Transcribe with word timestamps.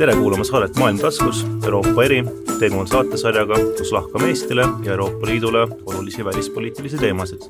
tere 0.00 0.14
kuulama 0.16 0.44
saadet 0.44 0.76
Maailm 0.76 0.98
taskus, 0.98 1.46
Euroopa 1.64 2.04
eri. 2.04 2.24
tegu 2.58 2.78
on 2.80 2.86
saatesarjaga, 2.88 3.54
kus 3.78 3.90
lahkame 3.92 4.30
Eestile 4.32 4.62
ja 4.84 4.92
Euroopa 4.92 5.26
Liidule 5.26 5.66
olulisi 5.86 6.24
välispoliitilisi 6.24 6.98
teemasid. 6.98 7.42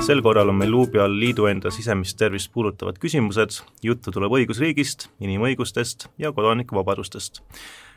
sel 0.00 0.22
korral 0.22 0.48
on 0.48 0.54
meil 0.54 0.70
luubi 0.70 0.98
all 0.98 1.18
liidu 1.20 1.46
enda 1.46 1.70
sisemist 1.70 2.16
tervist 2.16 2.52
puudutavad 2.52 2.96
küsimused, 2.98 3.60
juttu 3.82 4.10
tuleb 4.10 4.32
õigusriigist, 4.32 5.10
inimõigustest 5.20 6.08
ja 6.18 6.32
kodanikuvabadustest. 6.32 7.42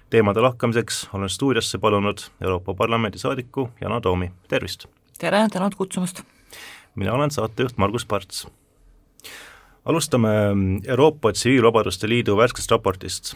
teemade 0.09 0.41
lahkamiseks 0.41 1.09
olen 1.13 1.29
stuudiosse 1.29 1.77
palunud 1.77 2.19
Euroopa 2.41 2.73
Parlamendi 2.73 3.17
saadiku 3.17 3.69
Yana 3.81 4.01
Toomi, 4.01 4.31
tervist! 4.47 4.85
tere, 5.19 5.47
tänud 5.53 5.75
kutsumast! 5.75 6.21
mina 6.95 7.13
olen 7.13 7.31
saatejuht 7.31 7.77
Margus 7.77 8.05
Parts 8.05 8.47
alustame 9.85 10.29
Euroopa 10.87 11.31
Tsiviilvabaduste 11.33 12.09
Liidu 12.09 12.37
värskest 12.37 12.71
raportist. 12.71 13.33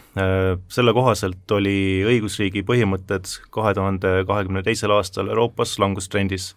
Selle 0.68 0.94
kohaselt 0.94 1.52
oli 1.54 2.02
õigusriigi 2.06 2.64
põhimõtted 2.66 3.30
kahe 3.54 3.74
tuhande 3.78 4.20
kahekümne 4.26 4.62
teisel 4.66 4.94
aastal 4.96 5.30
Euroopas 5.30 5.78
langustrendis. 5.78 6.54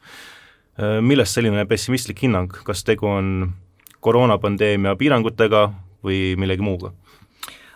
millest 1.01 1.35
selline 1.37 1.65
pessimistlik 1.69 2.23
hinnang, 2.23 2.49
kas 2.65 2.83
tegu 2.83 3.05
on 3.05 3.53
koroonapandeemia 4.01 4.95
piirangutega 4.95 5.69
või 6.03 6.35
millegi 6.35 6.61
muuga? 6.61 6.91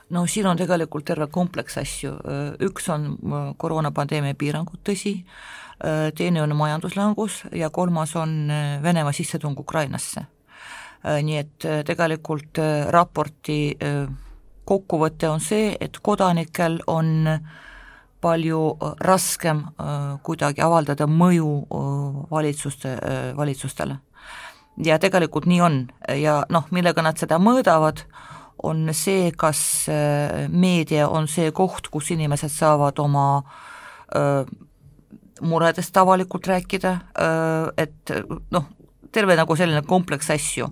no 0.09 0.25
siin 0.25 0.47
on 0.47 0.57
tegelikult 0.57 1.05
terve 1.05 1.27
kompleks 1.27 1.77
asju, 1.77 2.15
üks 2.63 2.89
on 2.89 3.17
koroonapandeemia 3.57 4.33
piirangud, 4.33 4.79
tõsi, 4.83 5.21
teine 6.15 6.41
on 6.41 6.55
majanduslangus 6.55 7.43
ja 7.51 7.69
kolmas 7.69 8.15
on 8.15 8.49
Venemaa 8.81 9.11
sissetung 9.11 9.59
Ukrainasse 9.59 10.25
Äh, 10.25 10.36
nii 11.03 11.37
et 11.37 11.65
äh, 11.65 11.83
tegelikult 11.85 12.59
äh, 12.59 12.87
raporti 12.93 13.77
kokkuvõte 14.67 15.29
on 15.29 15.39
see, 15.39 15.71
et 15.79 15.99
kodanikel 16.03 16.81
on 16.91 17.39
palju 18.21 18.61
raskem 19.05 19.61
kuidagi 20.25 20.59
avaldada 20.65 21.05
mõju 21.07 21.51
valitsuste, 22.31 22.97
valitsustele. 23.37 23.95
ja 24.83 24.97
tegelikult 24.99 25.45
nii 25.45 25.61
on 25.61 25.77
ja 26.17 26.41
noh, 26.49 26.65
millega 26.71 27.01
nad 27.01 27.17
seda 27.17 27.37
mõõdavad, 27.39 28.01
on 28.63 28.89
see, 28.91 29.31
kas 29.31 29.87
meedia 30.49 31.07
on 31.07 31.27
see 31.27 31.51
koht, 31.51 31.87
kus 31.87 32.11
inimesed 32.11 32.51
saavad 32.51 32.99
oma 32.99 33.43
muredest 35.41 35.97
avalikult 35.97 36.47
rääkida, 36.47 36.97
et 37.77 38.15
noh, 38.51 38.65
terve 39.17 39.37
nagu 39.39 39.57
selline 39.57 39.81
kompleks 39.87 40.29
asju, 40.35 40.69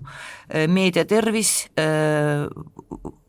meedia 0.70 1.06
tervis, 1.10 1.58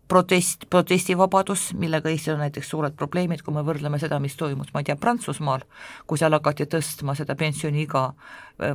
protest, 0.08 0.66
protestivabadus, 0.70 1.70
millega 1.78 2.10
Eestil 2.12 2.36
on 2.36 2.44
näiteks 2.44 2.68
suured 2.70 2.96
probleemid, 2.98 3.42
kui 3.42 3.54
me 3.54 3.64
võrdleme 3.66 3.98
seda, 4.02 4.20
mis 4.22 4.36
toimus, 4.38 4.72
ma 4.74 4.82
ei 4.82 4.90
tea, 4.90 4.98
Prantsusmaal, 5.00 5.64
kui 6.06 6.20
seal 6.20 6.36
hakati 6.36 6.68
tõstma 6.70 7.16
seda 7.18 7.36
pensioniiga, 7.38 8.04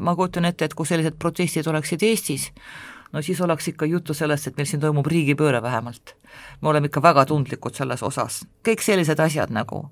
ma 0.04 0.16
kujutan 0.18 0.50
ette, 0.50 0.68
et 0.68 0.76
kui 0.78 0.90
sellised 0.90 1.20
protestid 1.22 1.68
oleksid 1.72 2.04
Eestis, 2.08 2.50
no 3.12 3.22
siis 3.22 3.42
oleks 3.42 3.68
ikka 3.68 3.86
juttu 3.86 4.14
sellest, 4.14 4.48
et 4.48 4.58
meil 4.58 4.68
siin 4.70 4.82
toimub 4.82 5.08
riigipööre 5.08 5.62
vähemalt. 5.62 6.16
me 6.62 6.70
oleme 6.70 6.88
ikka 6.88 7.02
väga 7.04 7.26
tundlikud 7.26 7.76
selles 7.76 8.04
osas, 8.04 8.42
kõik 8.68 8.84
sellised 8.84 9.20
asjad 9.20 9.52
nagu 9.52 9.84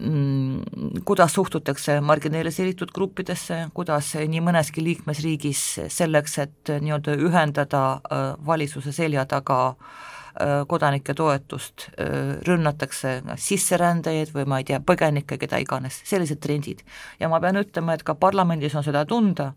mm, 0.00 1.02
kuidas 1.04 1.34
suhtutakse 1.34 2.00
marginaliseeritud 2.00 2.92
gruppidesse, 2.94 3.66
kuidas 3.74 4.14
nii 4.16 4.40
mõneski 4.40 4.84
liikmesriigis 4.84 5.64
selleks, 5.92 6.38
et 6.38 6.76
nii-öelda 6.80 7.16
ühendada 7.20 7.82
äh, 7.92 8.28
valitsuse 8.46 8.92
selja 8.92 9.26
taga 9.28 9.58
äh, 9.68 10.62
kodanike 10.68 11.14
toetust, 11.14 11.88
äh, 12.00 12.38
rünnatakse 12.48 13.20
sisserändajaid 13.36 14.32
või 14.34 14.46
ma 14.48 14.62
ei 14.62 14.70
tea, 14.70 14.80
põgenikke, 14.80 15.38
keda 15.42 15.60
iganes, 15.60 16.00
sellised 16.08 16.40
trendid. 16.40 16.80
ja 17.20 17.28
ma 17.28 17.40
pean 17.40 17.60
ütlema, 17.60 17.94
et 17.94 18.06
ka 18.06 18.14
parlamendis 18.14 18.74
on 18.74 18.84
seda 18.86 19.04
tunda, 19.04 19.52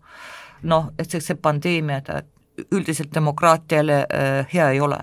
noh, 0.62 0.92
et 0.98 1.10
see, 1.10 1.20
see 1.24 1.40
pandeemia, 1.40 2.00
ta 2.04 2.20
üldiselt 2.72 3.14
demokraatiale 3.14 4.00
äh, 4.02 4.46
hea 4.52 4.70
ei 4.74 4.80
ole, 4.80 4.98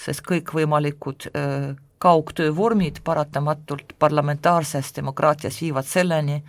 sest 0.00 0.24
kõikvõimalikud 0.28 1.28
äh, 1.30 1.68
kaugtöövormid 1.98 3.00
paratamatult 3.04 3.94
parlamentaarses 3.98 4.92
demokraatias 4.96 5.60
viivad 5.62 5.86
selleni, 5.88 6.42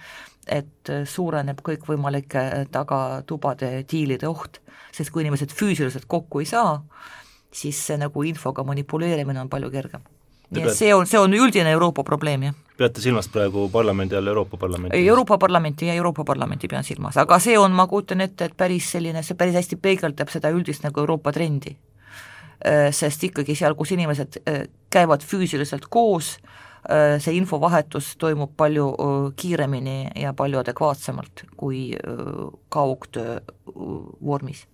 et 0.47 0.89
äh, 0.89 1.05
suureneb 1.05 1.61
kõikvõimalike 1.65 2.45
tagatubade 2.71 3.71
diilide 3.91 4.29
oht, 4.29 4.61
sest 4.91 5.13
kui 5.13 5.25
inimesed 5.25 5.53
füüsiliselt 5.55 6.07
kokku 6.07 6.43
ei 6.43 6.49
saa, 6.49 6.77
siis 7.51 7.81
see 7.87 7.97
nagu 7.97 8.23
infoga 8.23 8.63
manipuleerimine 8.63 9.41
on 9.41 9.49
palju 9.49 9.71
kergem. 9.73 10.05
Nii 10.49 10.65
et 10.65 10.75
see 10.77 10.93
on, 10.95 11.07
see 11.07 11.19
on 11.19 11.33
üldine 11.33 11.71
Euroopa 11.71 12.03
probleem, 12.03 12.49
jah 12.49 12.57
peate 12.79 13.01
silmas 13.03 13.27
praegu 13.27 13.67
parlamendi 13.71 14.15
all 14.15 14.27
Euroopa 14.27 14.57
Parlamenti? 14.57 15.07
Euroopa 15.07 15.37
Parlamenti 15.37 15.87
ja 15.87 15.93
Euroopa 15.93 16.23
Parlamenti 16.23 16.67
pean 16.67 16.83
silmas, 16.83 17.17
aga 17.17 17.39
see 17.43 17.57
on, 17.59 17.75
ma 17.75 17.87
kujutan 17.91 18.23
ette, 18.23 18.47
et 18.47 18.55
päris 18.57 18.87
selline, 18.93 19.23
see 19.25 19.37
päris 19.39 19.57
hästi 19.59 19.79
peegeldab 19.83 20.31
seda 20.31 20.51
üldist 20.55 20.85
nagu 20.87 21.03
Euroopa 21.03 21.33
trendi. 21.35 21.75
Äh, 22.59 22.89
sest 22.95 23.23
ikkagi 23.23 23.55
seal, 23.55 23.75
kus 23.79 23.93
inimesed 23.95 24.41
äh, 24.43 24.63
käivad 24.91 25.23
füüsiliselt 25.23 25.87
koos, 25.91 26.33
äh, 26.87 27.17
see 27.23 27.35
infovahetus 27.39 28.13
toimub 28.19 28.55
palju 28.59 28.89
kiiremini 29.39 29.99
ja 30.19 30.33
palju 30.35 30.59
adekvaatsemalt 30.63 31.45
kui 31.59 31.85
kaugtöö 32.69 33.39
vormis 34.25 34.65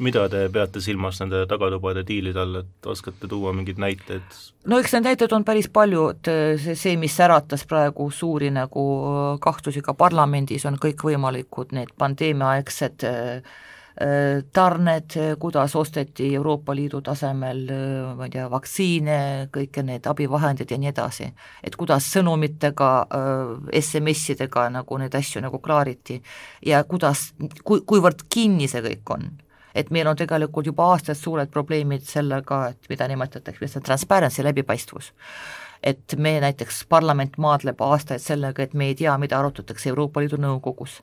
mida 0.00 0.28
te 0.32 0.46
peate 0.52 0.80
silmas 0.80 1.18
nende 1.20 1.42
tagatubade 1.48 2.04
diilide 2.08 2.40
all, 2.40 2.60
et 2.62 2.86
oskate 2.88 3.28
tuua 3.28 3.52
mingeid 3.56 3.80
näiteid? 3.82 4.38
no 4.68 4.78
eks 4.80 4.94
neid 4.96 5.10
näiteid 5.10 5.34
on 5.36 5.44
päris 5.44 5.68
palju, 5.72 6.06
et 6.14 6.30
see, 6.62 6.76
see, 6.78 6.94
mis 7.00 7.18
äratas 7.20 7.66
praegu 7.68 8.08
suuri 8.10 8.50
nagu 8.54 8.86
kahtlusi 9.42 9.82
ka 9.84 9.94
parlamendis, 9.98 10.64
on 10.68 10.80
kõikvõimalikud 10.80 11.76
need 11.76 11.92
pandeemiaaegsed 11.98 13.04
äh, 13.08 13.52
tarned, 14.56 15.18
kuidas 15.38 15.76
osteti 15.76 16.30
Euroopa 16.34 16.72
Liidu 16.74 17.02
tasemel, 17.04 17.66
ma 18.16 18.24
ei 18.24 18.32
tea, 18.32 18.46
vaktsiine, 18.50 19.18
kõiki 19.52 19.84
need 19.84 20.08
abivahendid 20.08 20.72
ja 20.72 20.78
nii 20.80 20.88
edasi. 20.88 21.28
et 21.62 21.76
kuidas 21.76 22.08
sõnumitega, 22.14 22.90
SMS-idega 23.82 24.70
nagu 24.72 24.98
neid 24.98 25.14
asju 25.14 25.44
nagu 25.44 25.60
klaariti 25.60 26.22
ja 26.64 26.84
kuidas, 26.84 27.34
kui, 27.64 27.84
kuivõrd 27.84 28.24
kinni 28.32 28.68
see 28.68 28.80
kõik 28.80 29.12
on 29.12 29.28
et 29.74 29.90
meil 29.90 30.06
on 30.06 30.16
tegelikult 30.16 30.66
juba 30.66 30.90
aastaid 30.92 31.16
suured 31.16 31.50
probleemid 31.50 32.06
sellega, 32.06 32.68
et 32.68 32.88
mida 32.88 33.08
nimetatakse 33.08 33.64
lihtsalt 33.64 33.84
transparency, 33.84 34.44
läbipaistvus. 34.44 35.12
et 35.82 36.14
me 36.16 36.40
näiteks, 36.40 36.84
parlament 36.88 37.38
maadleb 37.38 37.80
aastaid 37.80 38.20
sellega, 38.22 38.62
et 38.62 38.74
me 38.74 38.86
ei 38.86 38.94
tea, 38.94 39.18
mida 39.18 39.38
arutatakse 39.38 39.88
Euroopa 39.88 40.20
Liidu 40.20 40.36
Nõukogus 40.36 41.02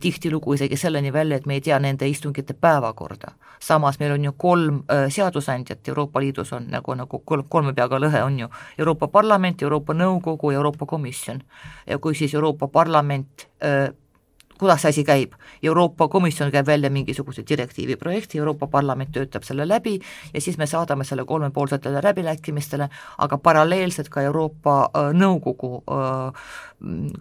tihtilugu 0.00 0.54
isegi 0.54 0.76
selleni 0.76 1.12
välja, 1.12 1.36
et 1.36 1.46
me 1.46 1.54
ei 1.54 1.60
tea 1.60 1.78
nende 1.78 2.08
istungite 2.08 2.54
päevakorda. 2.54 3.32
samas 3.60 3.98
meil 3.98 4.12
on 4.12 4.24
ju 4.24 4.32
kolm 4.32 4.76
äh, 4.76 5.08
seadusandjat 5.08 5.88
Euroopa 5.88 6.20
Liidus 6.20 6.52
on 6.52 6.66
nagu, 6.70 6.94
nagu 6.94 7.18
kolm, 7.18 7.44
kolme 7.48 7.72
peaga 7.72 7.98
lõhe 7.98 8.22
on 8.22 8.38
ju, 8.38 8.48
Euroopa 8.78 9.08
Parlament, 9.08 9.62
Euroopa 9.62 9.94
Nõukogu 9.94 10.52
Euroopa 10.52 10.86
Komisjon. 10.86 11.42
ja 11.86 11.98
kui 11.98 12.14
siis 12.14 12.34
Euroopa 12.34 12.68
Parlament 12.68 13.48
äh, 13.64 13.94
kuidas 14.62 14.82
see 14.82 14.92
asi 14.94 15.04
käib. 15.04 15.34
Euroopa 15.62 16.08
Komisjon 16.08 16.50
käib 16.54 16.66
välja 16.66 16.90
mingisuguse 16.90 17.42
direktiivi 17.48 17.96
projekti, 17.96 18.38
Euroopa 18.38 18.66
Parlament 18.70 19.10
töötab 19.12 19.42
selle 19.46 19.66
läbi 19.68 19.98
ja 20.34 20.40
siis 20.40 20.58
me 20.58 20.66
saadame 20.66 21.04
selle 21.04 21.24
kolmepoolsetele 21.26 22.02
läbirääkimistele, 22.02 22.88
aga 23.18 23.38
paralleelselt 23.38 24.08
ka 24.08 24.22
Euroopa 24.22 24.76
äh, 24.84 25.10
Nõukogu 25.12 25.82
äh, 25.82 26.44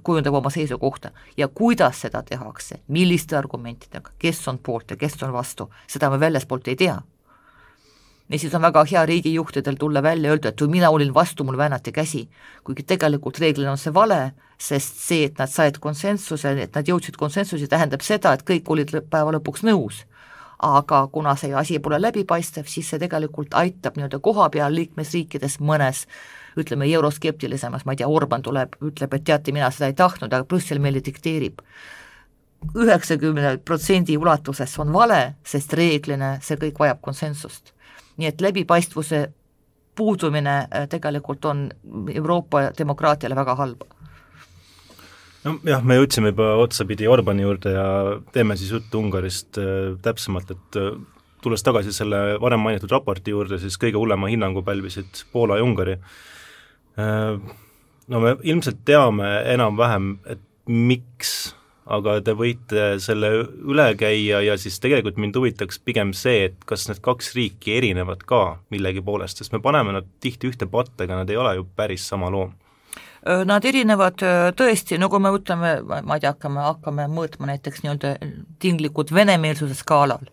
kujundab 0.04 0.38
oma 0.42 0.50
seisukohta 0.54 1.12
ja 1.38 1.48
kuidas 1.48 2.02
seda 2.06 2.24
tehakse, 2.24 2.82
milliste 2.88 3.38
argumentidega, 3.38 4.14
kes 4.20 4.48
on 4.48 4.60
poolt 4.64 4.92
ja 4.92 4.98
kes 4.98 5.18
on 5.24 5.34
vastu, 5.34 5.70
seda 5.88 6.10
me 6.10 6.20
väljaspoolt 6.20 6.68
ei 6.68 6.76
tea 6.76 7.00
ja 8.32 8.40
siis 8.40 8.54
on 8.56 8.62
väga 8.62 8.84
hea 8.92 9.06
riigijuhtidel 9.06 9.76
tulla 9.76 10.04
välja 10.04 10.30
ja 10.30 10.36
öelda, 10.36 10.50
et 10.50 10.62
mina 10.68 10.90
olin 10.90 11.14
vastu, 11.14 11.44
mul 11.44 11.58
väänati 11.58 11.92
käsi. 11.92 12.30
kuigi 12.64 12.84
tegelikult 12.84 13.40
reeglina 13.40 13.72
on 13.72 13.78
see 13.78 13.94
vale, 13.94 14.34
sest 14.58 15.00
see, 15.00 15.26
et 15.26 15.40
nad 15.40 15.50
said 15.50 15.80
konsensuse, 15.80 16.52
et 16.62 16.76
nad 16.76 16.88
jõudsid 16.88 17.18
konsensusi, 17.18 17.68
tähendab 17.68 18.02
seda, 18.02 18.34
et 18.34 18.44
kõik 18.48 18.70
olid 18.70 18.96
päeva 19.10 19.32
lõpuks 19.36 19.66
nõus. 19.68 20.06
aga 20.62 21.08
kuna 21.08 21.36
see 21.36 21.54
asi 21.54 21.80
pole 21.80 21.98
läbipaistev, 22.02 22.68
siis 22.70 22.90
see 22.90 23.00
tegelikult 23.00 23.54
aitab 23.54 23.96
nii-öelda 23.98 24.20
koha 24.20 24.50
peal 24.50 24.76
liikmesriikides 24.76 25.58
mõnes 25.60 26.06
ütleme, 26.58 26.86
euroskeptilisemas, 26.86 27.86
ma 27.86 27.92
ei 27.92 27.98
tea, 27.98 28.08
Orban 28.08 28.42
tuleb, 28.42 28.76
ütleb, 28.82 29.14
et 29.14 29.24
teate, 29.24 29.52
mina 29.52 29.72
seda 29.72 29.88
ei 29.90 29.94
tahtnud, 29.94 30.34
aga 30.34 30.46
Brüssel 30.46 30.80
meile 30.80 31.02
dikteerib 31.02 31.62
üheksakümne 32.78 33.58
protsendi 33.66 34.18
ulatuses 34.18 34.80
on 34.80 34.94
vale, 34.94 35.36
sest 35.44 35.74
reeglina 35.74 36.36
see 36.46 36.60
kõik 36.62 36.78
vajab 36.80 37.02
konsensust 37.02 37.74
nii 38.22 38.30
et 38.30 38.42
läbipaistvuse 38.42 39.22
puudumine 39.98 40.58
äh, 40.68 40.88
tegelikult 40.90 41.46
on 41.46 41.66
Euroopa 42.14 42.70
demokraatiale 42.78 43.36
väga 43.36 43.56
halb 43.60 43.84
nojah, 45.46 45.82
me 45.84 45.98
jõudsime 45.98 46.32
juba 46.32 46.52
otsapidi 46.62 47.10
Orbani 47.10 47.46
juurde 47.46 47.74
ja 47.76 47.88
teeme 48.34 48.58
siis 48.60 48.72
juttu 48.76 49.02
Ungarist 49.02 49.58
äh, 49.62 49.96
täpsemalt, 50.06 50.54
et 50.54 50.80
äh, 50.80 50.94
tulles 51.42 51.66
tagasi 51.66 51.94
selle 51.96 52.22
varem 52.42 52.62
mainitud 52.62 52.92
raporti 52.94 53.34
juurde, 53.34 53.58
siis 53.62 53.80
kõige 53.82 53.98
hullema 53.98 54.30
hinnangu 54.30 54.62
pälvisid 54.64 55.26
Poola 55.34 55.58
ja 55.58 55.66
Ungari. 55.66 55.96
No 58.12 58.20
me 58.22 58.36
ilmselt 58.46 58.84
teame 58.86 59.30
enam-vähem, 59.50 60.12
et 60.30 60.42
miks, 60.70 61.56
aga 61.92 62.18
te 62.24 62.36
võite 62.38 62.86
selle 63.04 63.32
üle 63.44 63.88
käia 64.00 64.42
ja 64.46 64.58
siis 64.60 64.80
tegelikult 64.84 65.20
mind 65.22 65.38
huvitaks 65.38 65.82
pigem 65.84 66.14
see, 66.18 66.48
et 66.50 66.66
kas 66.70 66.88
need 66.90 67.02
kaks 67.04 67.34
riiki 67.38 67.76
erinevad 67.80 68.24
ka 68.28 68.42
millegi 68.74 69.04
poolest, 69.06 69.42
sest 69.42 69.54
me 69.56 69.62
paneme 69.64 69.96
nad 69.98 70.08
tihti 70.24 70.52
ühte 70.52 70.70
patta, 70.72 71.04
aga 71.06 71.22
nad 71.22 71.32
ei 71.32 71.40
ole 71.40 71.56
ju 71.60 71.68
päris 71.76 72.08
sama 72.08 72.32
loom. 72.32 72.56
Nad 73.22 73.66
erinevad 73.70 74.24
tõesti, 74.58 74.98
nagu 74.98 75.20
me 75.22 75.30
ütleme, 75.36 75.76
ma 75.86 76.16
ei 76.18 76.24
tea, 76.24 76.32
hakkame, 76.32 76.64
hakkame 76.66 77.06
mõõtma 77.12 77.52
näiteks 77.52 77.84
nii-öelda 77.84 78.16
tinglikult 78.64 79.14
venemeelsuse 79.14 79.78
skaalal 79.78 80.26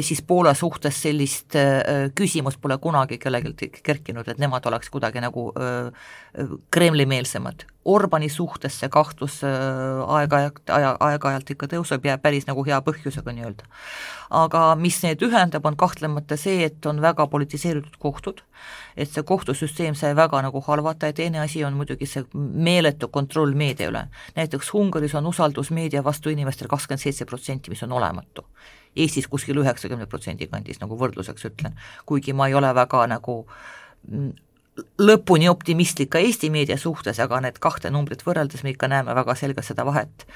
siis 0.00 0.22
Poola 0.22 0.54
suhtes 0.54 1.02
sellist 1.02 1.56
äh, 1.56 2.10
küsimust 2.14 2.60
pole 2.60 2.78
kunagi 2.78 3.18
kellelgi 3.18 3.70
kerkinud, 3.82 4.28
et 4.28 4.38
nemad 4.38 4.66
oleks 4.68 4.90
kuidagi 4.92 5.20
nagu 5.24 5.48
äh, 5.56 5.92
Kremli-meelsemad. 6.70 7.64
Orbani 7.88 8.28
suhtes 8.28 8.76
see 8.80 8.90
kahtlus 8.92 9.40
äh, 9.48 10.02
aeg-ajalt, 10.18 10.60
aja, 10.76 10.92
aeg-ajalt 11.00 11.54
ikka 11.54 11.70
tõuseb 11.72 12.04
ja 12.04 12.18
päris 12.20 12.44
nagu 12.48 12.64
hea 12.66 12.80
põhjusega 12.84 13.32
nii-öelda. 13.32 13.64
aga 14.30 14.74
mis 14.76 14.98
neid 15.02 15.22
ühendab, 15.24 15.64
on 15.64 15.76
kahtlemata 15.76 16.36
see, 16.36 16.66
et 16.66 16.86
on 16.86 17.00
väga 17.00 17.26
politiseeritud 17.32 17.96
kohtud, 17.98 18.42
et 18.96 19.08
see 19.08 19.24
kohtusüsteem 19.24 19.96
sai 19.96 20.12
väga 20.16 20.42
nagu 20.44 20.60
halvata 20.66 21.08
ja 21.08 21.16
teine 21.16 21.40
asi 21.40 21.64
on 21.64 21.78
muidugi 21.80 22.06
see 22.06 22.26
meeletu 22.34 23.08
kontroll 23.08 23.56
meedia 23.56 23.88
üle. 23.88 24.04
näiteks 24.36 24.74
Ungaris 24.74 25.14
on 25.14 25.26
usaldus 25.26 25.70
meedia 25.70 26.04
vastu 26.04 26.28
inimestel 26.28 26.68
kakskümmend 26.68 27.00
seitse 27.00 27.24
protsenti, 27.24 27.70
mis 27.70 27.82
on 27.82 27.96
olematu 27.96 28.44
Eestis 28.98 29.28
kuskil 29.30 29.60
üheksakümne 29.62 30.06
protsendi 30.10 30.48
kandis, 30.50 30.80
nagu 30.82 30.98
võrdluseks 30.98 31.48
ütlen, 31.50 31.78
kuigi 32.06 32.34
ma 32.34 32.48
ei 32.50 32.56
ole 32.58 32.74
väga 32.74 33.06
nagu 33.10 33.40
mm, 34.10 34.32
lõpuni 34.98 35.48
optimistlik 35.50 36.10
ka 36.12 36.20
Eesti 36.22 36.50
meedia 36.54 36.78
suhtes, 36.78 37.18
aga 37.22 37.40
need 37.44 37.58
kahte 37.62 37.90
numbrit 37.90 38.22
võrreldes 38.26 38.64
me 38.64 38.74
ikka 38.74 38.90
näeme 38.90 39.14
väga 39.16 39.34
selgelt 39.38 39.66
seda 39.66 39.86
vahet. 39.88 40.26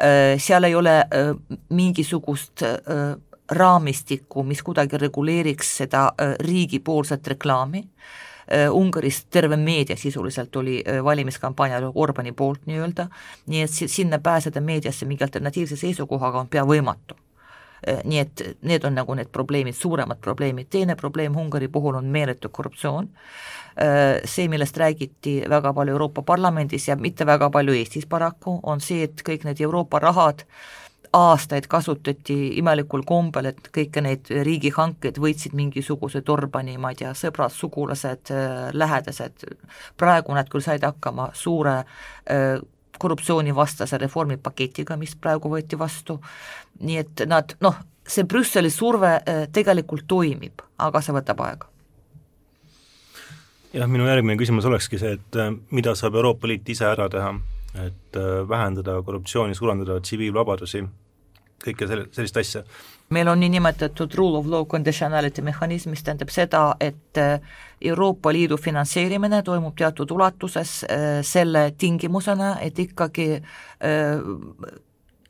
Äh, 0.00 0.34
seal 0.42 0.66
ei 0.68 0.74
ole 0.78 0.98
äh, 1.04 1.32
mingisugust 1.70 2.64
äh, 2.66 3.14
raamistikku, 3.52 4.44
mis 4.48 4.62
kuidagi 4.64 5.00
reguleeriks 5.02 5.76
seda 5.82 6.10
riigipoolset 6.40 7.34
reklaami, 7.34 7.86
Ungaris 8.74 9.20
terve 9.32 9.56
meedia 9.56 9.94
sisuliselt 9.96 10.56
oli 10.56 10.74
valimiskampaanial 11.04 11.86
Orbani 11.94 12.32
poolt 12.36 12.66
nii-öelda, 12.68 13.06
nii 13.48 13.62
et 13.64 13.76
sinna 13.92 14.18
pääseda 14.18 14.60
meediasse 14.60 15.06
mingi 15.08 15.24
alternatiivse 15.24 15.78
seisukohaga 15.78 16.42
on 16.42 16.50
pea 16.52 16.64
võimatu 16.68 17.16
nii 18.04 18.18
et 18.18 18.42
need 18.62 18.84
on 18.84 18.94
nagu 18.94 19.14
need 19.18 19.30
probleemid, 19.32 19.74
suuremad 19.74 20.20
probleemid, 20.22 20.68
teine 20.70 20.96
probleem 20.96 21.36
Ungari 21.36 21.68
puhul 21.68 21.98
on 21.98 22.04
meeletu 22.14 22.48
korruptsioon, 22.48 23.08
äh, 23.82 24.20
see, 24.24 24.48
millest 24.48 24.76
räägiti 24.76 25.40
väga 25.50 25.72
palju 25.74 25.96
Euroopa 25.96 26.22
Parlamendis 26.22 26.88
ja 26.88 26.96
mitte 26.96 27.26
väga 27.26 27.50
palju 27.50 27.74
Eestis 27.74 28.06
paraku, 28.06 28.60
on 28.62 28.80
see, 28.80 29.02
et 29.02 29.24
kõik 29.26 29.46
need 29.48 29.60
Euroopa 29.60 29.98
rahad 29.98 30.46
aastaid 31.12 31.66
kasutati 31.68 32.36
imelikul 32.56 33.02
kombel, 33.04 33.50
et 33.50 33.66
kõiki 33.74 34.00
neid 34.00 34.30
riigihankeid 34.30 35.18
võitsid 35.20 35.52
mingisugused 35.52 36.28
Orbani, 36.28 36.78
ma 36.80 36.94
ei 36.94 37.02
tea, 37.02 37.10
sõbrad, 37.18 37.52
sugulased, 37.52 38.30
äh, 38.30 38.70
lähedased, 38.72 39.44
praegu 39.98 40.38
nad 40.38 40.48
küll 40.48 40.64
said 40.64 40.86
hakkama 40.86 41.32
suure 41.34 41.82
korruptsioonivastase 43.02 43.98
reformipaketiga, 43.98 44.96
mis 44.96 45.14
praegu 45.18 45.50
võeti 45.50 45.78
vastu, 45.78 46.18
nii 46.82 47.00
et 47.02 47.24
nad 47.30 47.56
noh, 47.64 47.78
see 48.08 48.24
Brüsseli 48.28 48.70
surve 48.70 49.14
äh, 49.16 49.44
tegelikult 49.52 50.06
toimib, 50.08 50.62
aga 50.82 51.02
see 51.02 51.14
võtab 51.14 51.42
aega. 51.46 51.68
jah, 53.72 53.88
minu 53.88 54.06
järgmine 54.08 54.36
küsimus 54.40 54.66
olekski 54.68 55.00
see, 55.00 55.16
et 55.18 55.38
äh, 55.40 55.52
mida 55.70 55.94
saab 55.98 56.18
Euroopa 56.18 56.50
Liit 56.50 56.68
ise 56.68 56.88
ära 56.90 57.08
teha, 57.12 57.34
et 57.86 58.18
äh, 58.18 58.32
vähendada 58.48 58.98
korruptsiooni, 59.06 59.56
suurendada 59.56 60.00
tsiviilvabadusi, 60.00 60.82
kõike 61.62 61.88
selle, 61.88 62.10
sellist 62.12 62.42
asja 62.42 62.66
meil 63.12 63.28
on 63.28 63.42
niinimetatud 63.44 64.14
rule 64.16 64.38
of 64.38 64.46
law 64.48 64.62
conditionality 64.64 65.42
mehhanism, 65.44 65.90
mis 65.92 66.00
tähendab 66.00 66.30
seda, 66.32 66.62
et 66.80 67.18
Euroopa 67.84 68.32
Liidu 68.32 68.56
finantseerimine 68.56 69.42
toimub 69.44 69.74
teatud 69.76 70.14
ulatuses 70.14 70.70
selle 71.28 71.66
tingimusena, 71.76 72.54
et 72.64 72.78
ikkagi 72.78 73.26
äh, 73.36 74.24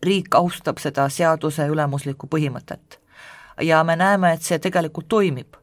riik 0.02 0.34
austab 0.34 0.80
seda 0.82 1.08
seaduse 1.08 1.66
ülemuslikku 1.70 2.26
põhimõtet. 2.26 2.98
ja 3.60 3.84
me 3.84 3.96
näeme, 3.96 4.32
et 4.32 4.42
see 4.42 4.58
tegelikult 4.58 5.08
toimib 5.08 5.56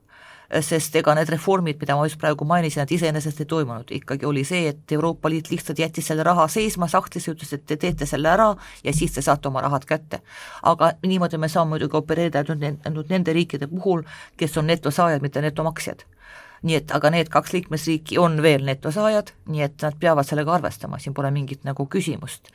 sest 0.65 0.95
ega 0.97 1.13
need 1.13 1.29
reformid, 1.29 1.77
mida 1.81 1.95
ma 1.95 2.05
just 2.07 2.17
praegu 2.21 2.45
mainisin, 2.47 2.81
nad 2.81 2.91
iseenesest 2.91 3.43
ei 3.43 3.49
toimunud, 3.49 3.91
ikkagi 3.93 4.25
oli 4.25 4.43
see, 4.47 4.71
et 4.71 4.91
Euroopa 4.91 5.29
Liit 5.29 5.51
lihtsalt 5.51 5.79
jättis 5.79 6.09
selle 6.09 6.25
raha 6.25 6.47
seisma 6.49 6.87
sahtlisse, 6.89 7.35
ütles, 7.35 7.53
et 7.53 7.65
te 7.69 7.77
teete 7.77 8.07
selle 8.09 8.31
ära 8.31 8.49
ja 8.83 8.93
siis 8.93 9.13
te 9.13 9.21
saate 9.21 9.49
oma 9.51 9.61
rahad 9.61 9.85
kätte. 9.85 10.21
aga 10.63 10.93
niimoodi 11.05 11.37
me 11.37 11.49
saame 11.49 11.75
muidugi 11.75 11.97
opereerida 11.97 12.41
ainult 12.41 13.09
nende 13.09 13.33
riikide 13.33 13.67
puhul, 13.67 14.01
kes 14.37 14.57
on 14.57 14.67
netosaajad, 14.67 15.21
mitte 15.21 15.41
netomaksjad 15.41 16.05
nii 16.63 16.75
et 16.75 16.91
aga 16.95 17.11
need 17.13 17.29
kaks 17.31 17.53
liikmesriiki 17.55 18.17
on 18.19 18.41
veel 18.43 18.65
netosaajad, 18.67 19.31
nii 19.47 19.63
et 19.65 19.85
nad 19.85 19.97
peavad 19.99 20.27
sellega 20.27 20.53
arvestama, 20.57 20.99
siin 20.99 21.13
pole 21.13 21.31
mingit 21.31 21.63
nagu 21.67 21.85
küsimust. 21.85 22.51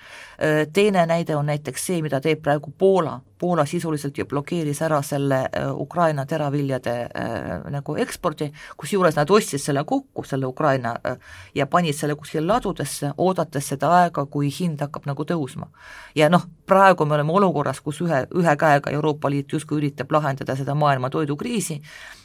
Teine 0.73 1.07
näide 1.07 1.37
on 1.37 1.47
näiteks 1.49 1.87
see, 1.87 2.03
mida 2.05 2.21
teeb 2.21 2.43
praegu 2.45 2.73
Poola, 2.79 3.21
Poola 3.45 3.67
sisuliselt 3.69 4.17
ju 4.17 4.25
blokeeris 4.25 4.79
ära 4.87 5.03
selle 5.05 5.43
Ukraina 5.77 6.25
teraviljade 6.25 6.95
äh, 7.05 7.51
nagu 7.75 7.97
ekspordi, 8.01 8.49
kusjuures 8.81 9.19
nad 9.19 9.31
ostsid 9.31 9.61
selle 9.61 9.83
kokku, 9.85 10.25
selle 10.25 10.49
Ukraina 10.49 10.95
äh,, 11.05 11.19
ja 11.55 11.67
panid 11.69 11.93
selle 11.99 12.17
kuskile 12.17 12.47
ladudesse, 12.47 13.11
oodates 13.21 13.69
seda 13.75 13.91
aega, 13.99 14.25
kui 14.25 14.49
hind 14.49 14.81
hakkab 14.81 15.05
nagu 15.11 15.29
tõusma. 15.29 15.69
ja 16.17 16.31
noh, 16.33 16.47
praegu 16.67 17.05
me 17.05 17.19
oleme 17.19 17.37
olukorras, 17.37 17.83
kus 17.85 18.01
ühe, 18.01 18.25
ühe 18.33 18.57
käega 18.57 18.97
Euroopa 18.97 19.29
Liit 19.29 19.53
justkui 19.53 19.83
üritab 19.83 20.17
lahendada 20.17 20.57
seda 20.57 20.75
maailma 20.75 21.13
toidukriisi, 21.13 21.83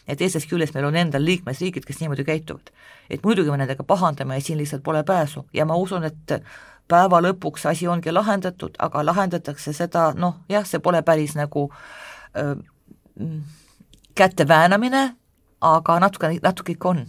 ja 0.07 0.15
teisest 0.15 0.47
küljest 0.47 0.77
meil 0.77 0.87
on 0.87 0.97
endal 1.03 1.25
liikmesriigid, 1.25 1.83
kes 1.85 1.99
niimoodi 1.99 2.23
käituvad. 2.23 2.71
et 3.09 3.23
muidugi 3.23 3.51
me 3.51 3.57
nendega 3.57 3.83
pahandame 3.83 4.39
ja 4.39 4.41
siin 4.41 4.57
lihtsalt 4.57 4.83
pole 4.83 5.03
pääsu 5.03 5.45
ja 5.53 5.65
ma 5.65 5.75
usun, 5.75 6.03
et 6.03 6.39
päeva 6.89 7.21
lõpuks 7.21 7.67
asi 7.69 7.87
ongi 7.87 8.11
lahendatud, 8.13 8.75
aga 8.79 9.05
lahendatakse 9.05 9.73
seda 9.77 10.09
noh, 10.17 10.41
jah, 10.49 10.65
see 10.67 10.81
pole 10.83 11.01
päris 11.05 11.35
nagu 11.37 11.69
öö, 12.37 12.55
käte 14.15 14.47
väänamine, 14.47 15.03
aga 15.61 15.99
natuke, 16.03 16.33
natuke 16.43 16.75
ikka 16.75 16.89
on 16.89 17.05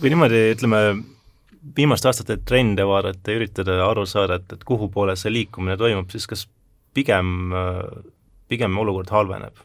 kui 0.00 0.08
niimoodi, 0.08 0.40
ütleme, 0.54 0.80
viimaste 1.76 2.08
aastate 2.08 2.38
trende 2.48 2.86
vaadata 2.88 3.32
ja 3.32 3.40
üritada 3.40 3.76
aru 3.84 4.06
saada, 4.08 4.40
et, 4.40 4.52
et 4.56 4.64
kuhu 4.66 4.88
poole 4.92 5.16
see 5.20 5.32
liikumine 5.32 5.76
toimub, 5.80 6.08
siis 6.12 6.26
kas 6.30 6.46
pigem, 6.96 7.52
pigem 8.48 8.78
olukord 8.80 9.12
halveneb? 9.12 9.60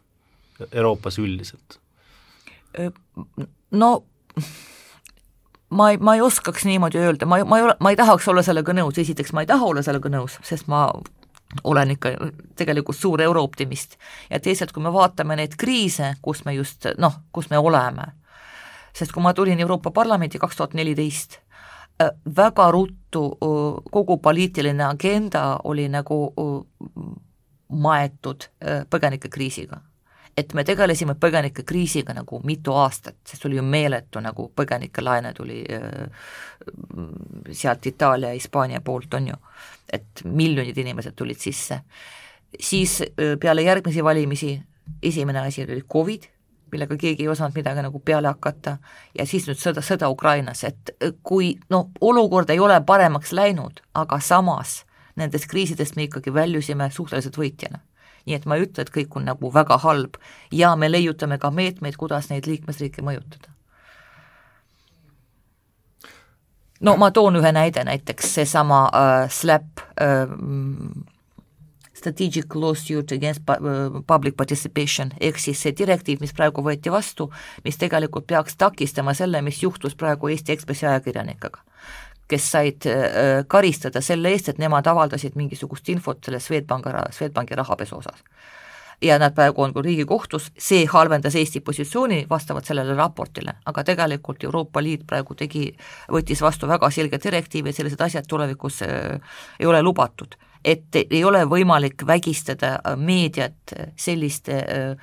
Euroopas 0.72 1.20
üldiselt? 1.20 1.80
no 3.72 3.90
ma 5.76 5.92
ei, 5.92 5.98
ma 5.98 6.16
ei 6.16 6.22
oskaks 6.22 6.66
niimoodi 6.66 7.00
öelda, 7.02 7.26
ma, 7.26 7.44
ma 7.46 7.60
ei 7.60 7.64
ole, 7.68 7.76
ma 7.80 7.92
ei 7.94 8.00
tahaks 8.00 8.28
olla 8.32 8.44
sellega 8.46 8.74
nõus, 8.74 8.98
esiteks 9.02 9.34
ma 9.34 9.44
ei 9.44 9.50
taha 9.50 9.66
olla 9.66 9.84
sellega 9.86 10.12
nõus, 10.12 10.40
sest 10.44 10.70
ma 10.72 10.88
olen 11.64 11.92
ikka 11.96 12.12
tegelikult 12.56 12.98
suur 12.98 13.22
eurooptimist. 13.22 13.98
ja 14.30 14.40
teisalt, 14.40 14.72
kui 14.72 14.84
me 14.84 14.94
vaatame 14.94 15.36
neid 15.36 15.56
kriise, 15.58 16.16
kus 16.22 16.46
me 16.46 16.56
just 16.56 16.88
noh, 16.98 17.20
kus 17.32 17.50
me 17.50 17.58
oleme, 17.58 18.12
sest 18.96 19.12
kui 19.12 19.24
ma 19.24 19.34
tulin 19.34 19.60
Euroopa 19.60 19.92
Parlamenti 19.92 20.40
kaks 20.40 20.56
tuhat 20.56 20.74
neliteist, 20.74 21.40
väga 22.36 22.72
ruttu 22.72 23.38
kogu 23.92 24.18
poliitiline 24.18 24.84
agenda 24.84 25.60
oli 25.64 25.88
nagu 25.90 26.34
maetud 27.70 28.50
põgenikekriisiga 28.90 29.80
et 30.38 30.54
me 30.54 30.64
tegelesime 30.68 31.16
põgenikekriisiga 31.20 32.14
nagu 32.16 32.42
mitu 32.44 32.74
aastat, 32.76 33.18
sest 33.28 33.46
oli 33.48 33.56
ju 33.56 33.64
meeletu 33.64 34.20
nagu 34.24 34.50
põgenikelaene 34.56 35.32
tuli 35.34 35.62
sealt 37.52 37.86
Itaalia 37.88 38.34
ja 38.34 38.36
Hispaania 38.36 38.82
poolt, 38.84 39.14
on 39.14 39.32
ju, 39.32 39.40
et 39.94 40.24
miljonid 40.26 40.78
inimesed 40.78 41.16
tulid 41.16 41.40
sisse. 41.40 41.82
siis 42.60 43.04
peale 43.40 43.62
järgmisi 43.62 44.04
valimisi 44.04 44.62
esimene 45.04 45.40
asi 45.40 45.64
oli 45.64 45.84
Covid, 45.94 46.24
millega 46.72 46.98
keegi 46.98 47.24
ei 47.24 47.28
osanud 47.28 47.56
midagi 47.56 47.82
nagu 47.82 48.00
peale 48.00 48.28
hakata. 48.28 48.78
Ja 49.18 49.26
siis 49.26 49.48
nüüd 49.48 49.60
sõda, 49.60 49.82
sõda 49.82 50.10
Ukrainas, 50.10 50.64
et 50.64 50.92
kui 51.24 51.56
no 51.70 51.90
olukord 52.02 52.50
ei 52.50 52.60
ole 52.60 52.82
paremaks 52.86 53.32
läinud, 53.32 53.82
aga 53.94 54.20
samas 54.20 54.84
nendest 55.16 55.48
kriisidest 55.48 55.96
me 55.96 56.10
ikkagi 56.10 56.34
väljusime 56.34 56.90
suhteliselt 56.92 57.38
võitjana 57.38 57.80
nii 58.26 58.36
et 58.38 58.46
ma 58.46 58.58
ei 58.58 58.66
ütle, 58.66 58.86
et 58.86 58.94
kõik 58.94 59.18
on 59.20 59.28
nagu 59.30 59.52
väga 59.54 59.78
halb. 59.84 60.18
Ja 60.52 60.76
me 60.76 60.90
leiutame 60.92 61.38
ka 61.42 61.52
meetmeid, 61.54 61.98
kuidas 62.00 62.30
neid 62.32 62.50
liikmesriike 62.50 63.06
mõjutada. 63.06 63.52
no 66.86 66.98
ma 67.02 67.10
toon 67.12 67.40
ühe 67.40 67.52
näide, 67.56 67.84
näiteks 67.88 68.34
seesama 68.36 68.86
äh, 68.94 69.30
SLAP 69.32 69.84
äh,, 70.02 70.34
strategic 71.96 72.56
lawsuit 72.56 73.12
against 73.12 73.42
public 74.08 74.36
participation, 74.38 75.14
ehk 75.20 75.40
siis 75.40 75.62
see 75.64 75.74
direktiiv, 75.78 76.20
mis 76.22 76.36
praegu 76.36 76.62
võeti 76.62 76.92
vastu, 76.94 77.30
mis 77.64 77.80
tegelikult 77.82 78.28
peaks 78.28 78.60
takistama 78.60 79.16
selle, 79.18 79.42
mis 79.42 79.64
juhtus 79.64 79.96
praegu 79.96 80.30
Eesti 80.30 80.54
Ekspressi 80.54 80.86
ajakirjanikega 80.86 81.64
kes 82.28 82.52
said 82.52 82.88
karistada 83.48 84.02
selle 84.02 84.32
eest, 84.34 84.50
et 84.50 84.62
nemad 84.62 84.88
avaldasid 84.88 85.36
mingisugust 85.38 85.90
infot 85.94 86.26
selle 86.26 86.40
Swedbanka, 86.42 87.04
Swedbanki 87.14 87.56
rahapesu 87.56 88.00
osas. 88.00 88.24
Ja 89.02 89.20
nad 89.20 89.34
praegu 89.36 89.62
on 89.62 89.74
küll 89.76 89.84
Riigikohtus, 89.90 90.52
see 90.58 90.86
halvendas 90.88 91.36
Eesti 91.36 91.60
positsiooni 91.66 92.26
vastavalt 92.30 92.66
sellele 92.66 92.94
raportile, 92.96 93.54
aga 93.68 93.84
tegelikult 93.84 94.44
Euroopa 94.44 94.84
Liit 94.84 95.08
praegu 95.08 95.36
tegi, 95.36 95.78
võttis 96.12 96.42
vastu 96.42 96.68
väga 96.68 96.90
selge 96.94 97.20
direktiivi, 97.24 97.70
et 97.70 97.76
sellised 97.76 98.02
asjad 98.02 98.26
tulevikus 98.30 98.82
äh, 98.86 99.20
ei 99.60 99.66
ole 99.66 99.82
lubatud. 99.84 100.36
et 100.66 100.96
ei 100.96 101.24
ole 101.24 101.46
võimalik 101.46 102.08
vägistada 102.08 102.76
äh, 102.76 102.98
meediat 102.98 103.74
selliste 103.96 104.58
äh, 104.58 104.96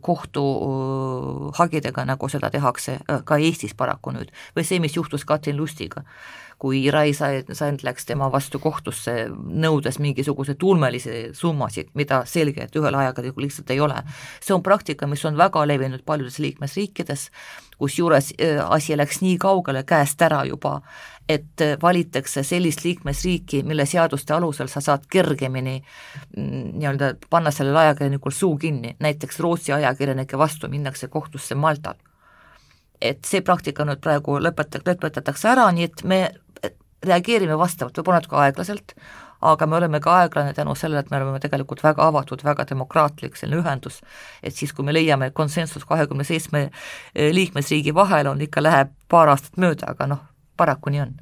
kohtuhagidega, 0.00 2.04
nagu 2.04 2.28
seda 2.28 2.50
tehakse 2.50 2.98
ka 3.24 3.36
Eestis 3.36 3.74
paraku 3.74 4.10
nüüd, 4.14 4.30
või 4.56 4.64
see, 4.64 4.80
mis 4.80 4.96
juhtus 4.96 5.24
Katrin 5.24 5.56
Lustiga 5.56 6.02
kui 6.64 6.86
Rai 6.90 7.12
Sand 7.12 7.82
läks 7.84 8.06
tema 8.08 8.30
vastu 8.32 8.56
kohtusse, 8.62 9.26
nõudes 9.64 9.98
mingisuguseid 10.00 10.62
ulmelisi 10.64 11.16
summasid, 11.36 11.90
mida 11.98 12.22
selge, 12.28 12.64
et 12.64 12.78
ühel 12.80 12.96
ajakirjanikul 13.02 13.44
lihtsalt 13.44 13.72
ei 13.74 13.82
ole. 13.84 13.98
see 14.40 14.54
on 14.56 14.62
praktika, 14.64 15.06
mis 15.06 15.24
on 15.28 15.36
väga 15.36 15.66
levinud 15.68 16.04
paljudes 16.08 16.38
liikmesriikides, 16.40 17.26
kusjuures 17.78 18.32
äh, 18.38 18.62
asi 18.64 18.96
läks 18.96 19.20
nii 19.20 19.36
kaugele 19.42 19.82
käest 19.84 20.22
ära 20.24 20.40
juba, 20.48 20.78
et 21.28 21.60
äh, 21.60 21.76
valitakse 21.82 22.42
sellist 22.42 22.84
liikmesriiki, 22.84 23.60
mille 23.68 23.84
seaduste 23.84 24.32
alusel 24.38 24.72
sa 24.72 24.80
saad 24.80 25.04
kergemini 25.10 25.76
mm, 25.82 26.64
nii-öelda 26.78 27.12
panna 27.28 27.52
sellel 27.52 27.76
ajakirjanikul 27.84 28.32
suu 28.32 28.56
kinni, 28.56 28.96
näiteks 29.04 29.40
Rootsi 29.44 29.76
ajakirjanike 29.76 30.40
vastu 30.40 30.72
minnakse 30.72 31.12
kohtusse 31.12 31.54
Maltal 31.54 32.00
et 33.04 33.26
see 33.28 33.44
praktika 33.44 33.84
nüüd 33.84 34.00
praegu 34.04 34.38
lõpeta-, 34.40 34.80
lõpetatakse 34.86 35.50
ära, 35.52 35.68
nii 35.74 35.90
et 35.90 36.04
me 36.08 36.20
reageerime 37.04 37.56
vastavalt, 37.60 37.98
võib-olla 37.98 38.20
natuke 38.22 38.38
aeglaselt, 38.40 38.94
aga 39.44 39.66
me 39.68 39.76
oleme 39.76 40.00
ka 40.00 40.12
aeglane 40.22 40.54
tänu 40.56 40.74
sellele, 40.78 41.02
et 41.04 41.10
me 41.12 41.20
oleme 41.20 41.40
tegelikult 41.42 41.82
väga 41.84 42.06
avatud, 42.08 42.40
väga 42.46 42.64
demokraatlik 42.70 43.36
selline 43.36 43.60
ühendus, 43.60 44.00
et 44.42 44.56
siis, 44.56 44.72
kui 44.72 44.86
me 44.86 44.94
leiame 44.94 45.30
konsensus 45.36 45.84
kahekümne 45.88 46.24
seitsme 46.24 46.66
eh, 46.70 47.30
liikmesriigi 47.34 47.94
vahel, 47.94 48.30
on 48.32 48.40
ikka, 48.44 48.64
läheb 48.64 48.94
paar 49.12 49.32
aastat 49.34 49.60
mööda, 49.60 49.92
aga 49.92 50.08
noh, 50.14 50.24
paraku 50.56 50.94
nii 50.94 51.04
on. 51.04 51.14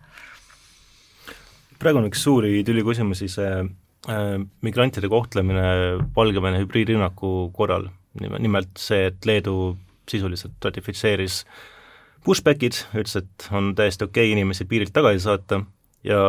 praegu 1.83 1.99
on 1.99 2.07
üks 2.07 2.23
suuri 2.23 2.61
tüliküsimusi 2.63 3.27
see 3.33 3.51
äh, 3.59 4.37
migrantide 4.63 5.11
kohtlemine 5.11 5.67
Valgevene 6.15 6.63
hübriidrünnaku 6.63 7.51
korral, 7.57 7.91
nimelt 8.21 8.77
see, 8.79 9.09
et 9.11 9.27
Leedu 9.27 9.75
sisuliselt 10.11 10.63
ratifitseeris 10.63 11.43
äh, 11.43 11.72
pushback'id, 12.25 12.79
ütles, 12.95 13.17
et 13.19 13.49
on 13.55 13.73
täiesti 13.79 14.07
okei 14.07 14.29
okay 14.29 14.37
inimesi 14.37 14.67
piirilt 14.71 14.93
tagasi 14.95 15.23
saata 15.25 15.63
ja 16.07 16.21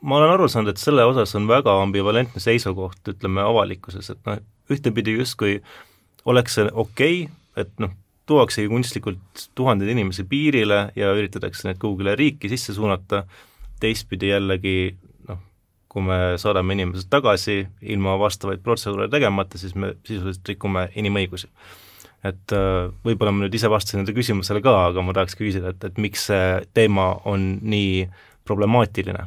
ma 0.00 0.16
olen 0.16 0.34
aru 0.34 0.48
saanud, 0.48 0.72
et 0.72 0.80
selle 0.80 1.04
osas 1.08 1.34
on 1.38 1.48
väga 1.48 1.74
ambivalentne 1.82 2.40
seisukoht, 2.40 3.00
ütleme, 3.12 3.42
avalikkuses, 3.44 4.12
et 4.14 4.20
noh, 4.28 4.40
ühtepidi 4.72 5.16
justkui 5.18 5.58
oleks 6.30 6.58
see 6.58 6.68
okei 6.72 7.22
okay,, 7.24 7.36
et 7.64 7.72
noh, 7.82 7.92
tuuaksegi 8.30 8.70
kunstlikult 8.70 9.46
tuhandeid 9.58 9.90
inimesi 9.90 10.24
piirile 10.28 10.82
ja 10.96 11.12
üritatakse 11.16 11.66
neid 11.66 11.80
kuhugile 11.82 12.14
riiki 12.18 12.50
sisse 12.52 12.76
suunata, 12.76 13.24
teistpidi 13.82 14.30
jällegi 14.30 14.76
noh, 15.28 15.40
kui 15.90 16.04
me 16.06 16.20
saadame 16.40 16.76
inimesed 16.76 17.10
tagasi 17.10 17.64
ilma 17.82 18.18
vastavaid 18.20 18.62
protseduure 18.64 19.08
tegemata, 19.10 19.58
siis 19.58 19.74
me 19.74 19.96
sisuliselt 20.06 20.52
rikume 20.52 20.90
inimõigusi 21.00 21.50
et 22.26 22.54
äh, 22.56 22.92
võib-olla 23.06 23.32
ma 23.34 23.44
nüüd 23.44 23.56
ise 23.56 23.70
vastasin 23.72 24.02
nende 24.02 24.14
küsimusele 24.16 24.62
ka, 24.64 24.74
aga 24.90 25.04
ma 25.04 25.14
tahaks 25.16 25.38
küsida, 25.38 25.74
et, 25.74 25.84
et 25.88 26.00
miks 26.00 26.28
see 26.30 26.46
teema 26.76 27.12
on 27.28 27.52
nii 27.62 28.06
problemaatiline 28.48 29.26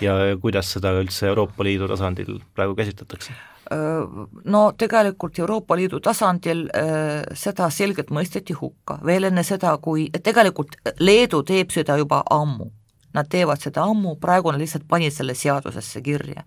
ja 0.00 0.16
kuidas 0.42 0.70
seda 0.76 0.92
üldse 1.00 1.30
Euroopa 1.30 1.66
Liidu 1.66 1.88
tasandil 1.90 2.38
praegu 2.54 2.76
käsitletakse? 2.78 3.34
Äh, 3.74 4.26
no 4.44 4.64
tegelikult 4.78 5.38
Euroopa 5.42 5.78
Liidu 5.78 6.02
tasandil 6.04 6.66
äh, 6.70 7.22
seda 7.34 7.70
selgelt 7.74 8.12
mõisteti 8.14 8.54
hukka, 8.56 9.00
veel 9.06 9.30
enne 9.30 9.46
seda, 9.46 9.76
kui, 9.82 10.10
tegelikult 10.22 10.78
Leedu 11.02 11.42
teeb 11.46 11.74
seda 11.74 11.98
juba 11.98 12.22
ammu 12.30 12.70
Nad 13.10 13.26
teevad 13.26 13.58
seda 13.58 13.82
ammu, 13.90 14.14
praegu 14.22 14.52
nad 14.52 14.60
lihtsalt 14.62 14.84
panid 14.88 15.14
selle 15.14 15.34
seadusesse 15.34 16.02
kirja. 16.02 16.44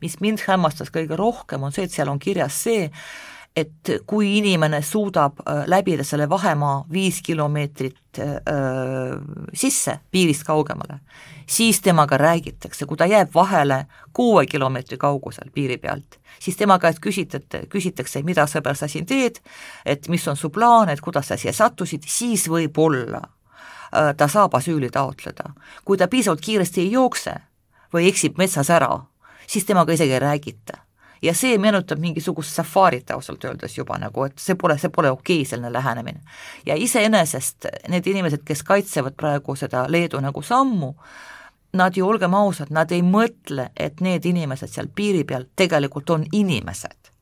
mis 0.00 0.16
mind 0.20 0.40
hämmastas 0.48 0.88
kõige 0.92 1.16
rohkem, 1.16 1.62
on 1.62 1.72
see, 1.76 1.84
et 1.84 1.92
seal 1.92 2.08
on 2.08 2.18
kirjas 2.18 2.56
see, 2.64 2.86
et 3.56 3.92
kui 4.06 4.36
inimene 4.38 4.82
suudab 4.84 5.40
äh, 5.40 5.64
läbida 5.66 6.04
selle 6.04 6.28
vahemaa 6.28 6.84
viis 6.92 7.22
kilomeetrit 7.24 8.20
äh, 8.20 8.36
sisse 9.54 9.98
piirist 10.10 10.44
kaugemale, 10.44 10.98
siis 11.48 11.80
temaga 11.80 12.18
räägitakse, 12.20 12.86
kui 12.86 13.00
ta 13.00 13.08
jääb 13.08 13.32
vahele 13.34 13.86
kuue 14.12 14.46
kilomeetri 14.46 14.98
kaugusel 15.00 15.50
piiri 15.54 15.78
pealt, 15.78 16.18
siis 16.38 16.56
tema 16.56 16.78
käest 16.78 17.00
küsitate, 17.00 17.64
küsitakse, 17.72 18.22
mida 18.22 18.44
sõber 18.50 18.76
sa 18.76 18.90
siin 18.92 19.06
teed, 19.08 19.40
et 19.86 20.08
mis 20.12 20.28
on 20.28 20.36
su 20.36 20.50
plaan, 20.52 20.92
et 20.92 21.00
kuidas 21.00 21.32
sa 21.32 21.40
siia 21.40 21.56
sattusid, 21.56 22.04
siis 22.06 22.48
võib-olla 22.52 23.24
äh, 23.24 24.12
ta 24.16 24.28
saab 24.28 24.54
asüüli 24.60 24.92
taotleda. 24.92 25.54
kui 25.84 25.96
ta 25.96 26.08
piisavalt 26.08 26.44
kiiresti 26.44 26.84
ei 26.84 26.92
jookse 26.92 27.38
või 27.94 28.10
eksib 28.12 28.36
metsas 28.36 28.70
ära, 28.70 28.98
siis 29.46 29.64
temaga 29.64 29.96
isegi 29.96 30.12
ei 30.12 30.20
räägita 30.20 30.85
ja 31.22 31.34
see 31.34 31.58
meenutab 31.58 32.00
mingisugust 32.00 32.54
safarit 32.54 33.10
ausalt 33.10 33.44
öeldes 33.44 33.78
juba 33.78 33.98
nagu, 33.98 34.24
et 34.24 34.38
see 34.38 34.54
pole, 34.54 34.78
see 34.78 34.92
pole 34.92 35.10
okei 35.10 35.40
okay, 35.40 35.50
selline 35.50 35.72
lähenemine. 35.72 36.20
ja 36.66 36.74
iseenesest 36.76 37.66
need 37.88 38.06
inimesed, 38.06 38.44
kes 38.44 38.62
kaitsevad 38.62 39.16
praegu 39.16 39.56
seda 39.56 39.86
Leedu 39.88 40.20
nagu 40.20 40.42
sammu, 40.42 40.94
nad 41.72 41.96
ju, 41.96 42.06
olgem 42.06 42.34
ausad, 42.34 42.70
nad 42.70 42.92
ei 42.92 43.02
mõtle, 43.02 43.70
et 43.76 44.00
need 44.00 44.24
inimesed 44.24 44.70
seal 44.72 44.88
piiri 44.94 45.24
peal 45.24 45.44
tegelikult 45.56 46.10
on 46.10 46.24
inimesed. 46.32 47.12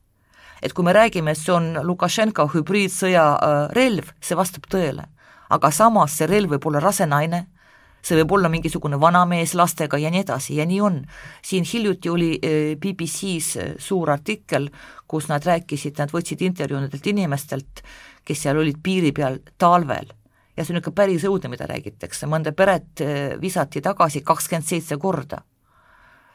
et 0.62 0.72
kui 0.72 0.84
me 0.84 0.92
räägime, 0.92 1.30
et 1.30 1.38
see 1.38 1.52
on 1.52 1.74
Lukašenka 1.82 2.46
hübriidsõja 2.54 3.24
äh, 3.34 3.56
relv, 3.76 4.14
see 4.20 4.36
vastab 4.36 4.66
tõele. 4.70 5.08
aga 5.50 5.70
samas 5.70 6.16
see 6.18 6.26
relv 6.26 6.50
võib 6.50 6.66
olla 6.66 6.80
rase 6.80 7.06
naine, 7.06 7.46
see 8.04 8.18
võib 8.20 8.34
olla 8.36 8.50
mingisugune 8.52 8.98
vanamees 9.00 9.54
lastega 9.56 9.98
ja 10.00 10.10
nii 10.12 10.24
edasi 10.24 10.58
ja 10.58 10.66
nii 10.68 10.80
on. 10.84 11.00
siin 11.42 11.64
hiljuti 11.64 12.10
oli 12.10 12.32
eh, 12.42 12.76
BBC-s 12.76 13.56
eh, 13.56 13.72
suur 13.78 14.10
artikkel, 14.10 14.68
kus 15.08 15.28
nad 15.28 15.44
rääkisid, 15.44 15.96
nad 15.98 16.12
võtsid 16.12 16.44
intervjuu 16.44 16.80
nendelt 16.80 17.06
inimestelt, 17.06 17.82
kes 18.24 18.42
seal 18.42 18.60
olid 18.60 18.80
piiri 18.82 19.12
peal 19.12 19.40
talvel 19.58 20.12
ja 20.56 20.64
see 20.64 20.74
on 20.74 20.82
ikka 20.82 20.92
päris 20.94 21.24
õudne, 21.26 21.50
mida 21.50 21.66
räägitakse, 21.70 22.28
mõnda 22.30 22.52
peret 22.52 23.00
eh, 23.00 23.34
visati 23.40 23.82
tagasi 23.82 24.22
kakskümmend 24.22 24.68
seitse 24.68 25.00
korda. 25.00 25.42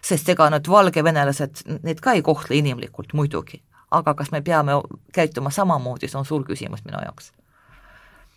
sest 0.02 0.30
ega 0.30 0.50
need 0.50 0.68
valgevenelased, 0.68 1.66
need 1.84 2.00
ka 2.00 2.14
ei 2.16 2.22
kohtle 2.24 2.56
inimlikult 2.56 3.14
muidugi, 3.14 3.62
aga 3.92 4.14
kas 4.14 4.32
me 4.32 4.42
peame 4.42 4.80
käituma 5.14 5.52
samamoodi, 5.52 6.08
see 6.08 6.20
on 6.20 6.26
suur 6.26 6.46
küsimus 6.48 6.86
minu 6.86 7.04
jaoks 7.04 7.34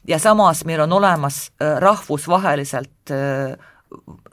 ja 0.08 0.18
samas 0.18 0.64
meil 0.64 0.80
on 0.80 0.92
olemas 0.92 1.50
äh, 1.62 1.78
rahvusvaheliselt 1.80 3.10
äh, 3.10 3.58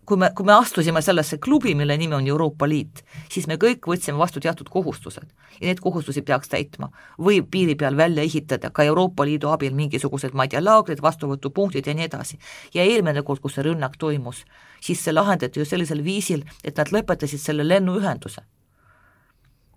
kui 0.05 0.17
me, 0.17 0.31
kui 0.35 0.45
me 0.45 0.53
astusime 0.53 1.01
sellesse 1.01 1.38
klubi, 1.38 1.73
mille 1.75 1.97
nimi 1.97 2.15
on 2.15 2.27
Euroopa 2.27 2.67
Liit, 2.69 3.03
siis 3.31 3.47
me 3.47 3.57
kõik 3.61 3.88
võtsime 3.91 4.17
vastu 4.17 4.41
teatud 4.43 4.69
kohustused 4.71 5.27
ja 5.59 5.67
neid 5.67 5.81
kohustusi 5.83 6.21
peaks 6.25 6.49
täitma. 6.49 6.89
võib 7.19 7.49
piiri 7.51 7.75
peal 7.75 7.97
välja 7.97 8.23
ehitada 8.23 8.69
ka 8.69 8.83
Euroopa 8.83 9.25
Liidu 9.25 9.51
abil 9.51 9.75
mingisugused, 9.75 10.33
ma 10.33 10.47
ei 10.47 10.53
tea, 10.53 10.63
laagrid, 10.63 11.01
vastuvõtupunktid 11.01 11.88
ja 11.88 11.93
nii 11.93 12.07
edasi. 12.07 12.39
ja 12.73 12.83
eelmine 12.83 13.23
kord, 13.23 13.41
kus 13.41 13.57
see 13.57 13.67
rünnak 13.67 13.97
toimus, 13.97 14.45
siis 14.81 15.03
see 15.03 15.13
lahendati 15.13 15.59
ju 15.59 15.65
sellisel 15.65 16.03
viisil, 16.03 16.45
et 16.63 16.77
nad 16.77 16.89
lõpetasid 16.95 17.43
selle 17.43 17.67
lennuühenduse. 17.67 18.41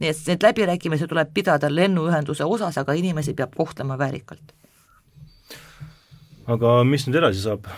nii 0.00 0.08
et 0.08 0.26
need 0.26 0.42
läbirääkimised 0.42 1.08
tuleb 1.08 1.34
pidada 1.34 1.68
lennuühenduse 1.70 2.44
osas, 2.44 2.78
aga 2.78 2.92
inimesi 2.92 3.34
peab 3.34 3.54
kohtlema 3.56 3.98
väärikalt 3.98 4.61
aga 6.50 6.82
mis 6.88 7.06
nüüd 7.06 7.20
edasi 7.22 7.44
saab? 7.44 7.68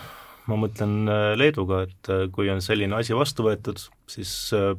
ma 0.49 0.57
mõtlen 0.59 1.07
äh, 1.09 1.31
Leeduga, 1.37 1.85
et 1.87 2.11
äh, 2.11 2.27
kui 2.33 2.49
on 2.53 2.61
selline 2.61 2.97
asi 2.97 3.15
vastu 3.17 3.45
võetud, 3.47 3.81
siis 4.11 4.31
äh, 4.53 4.75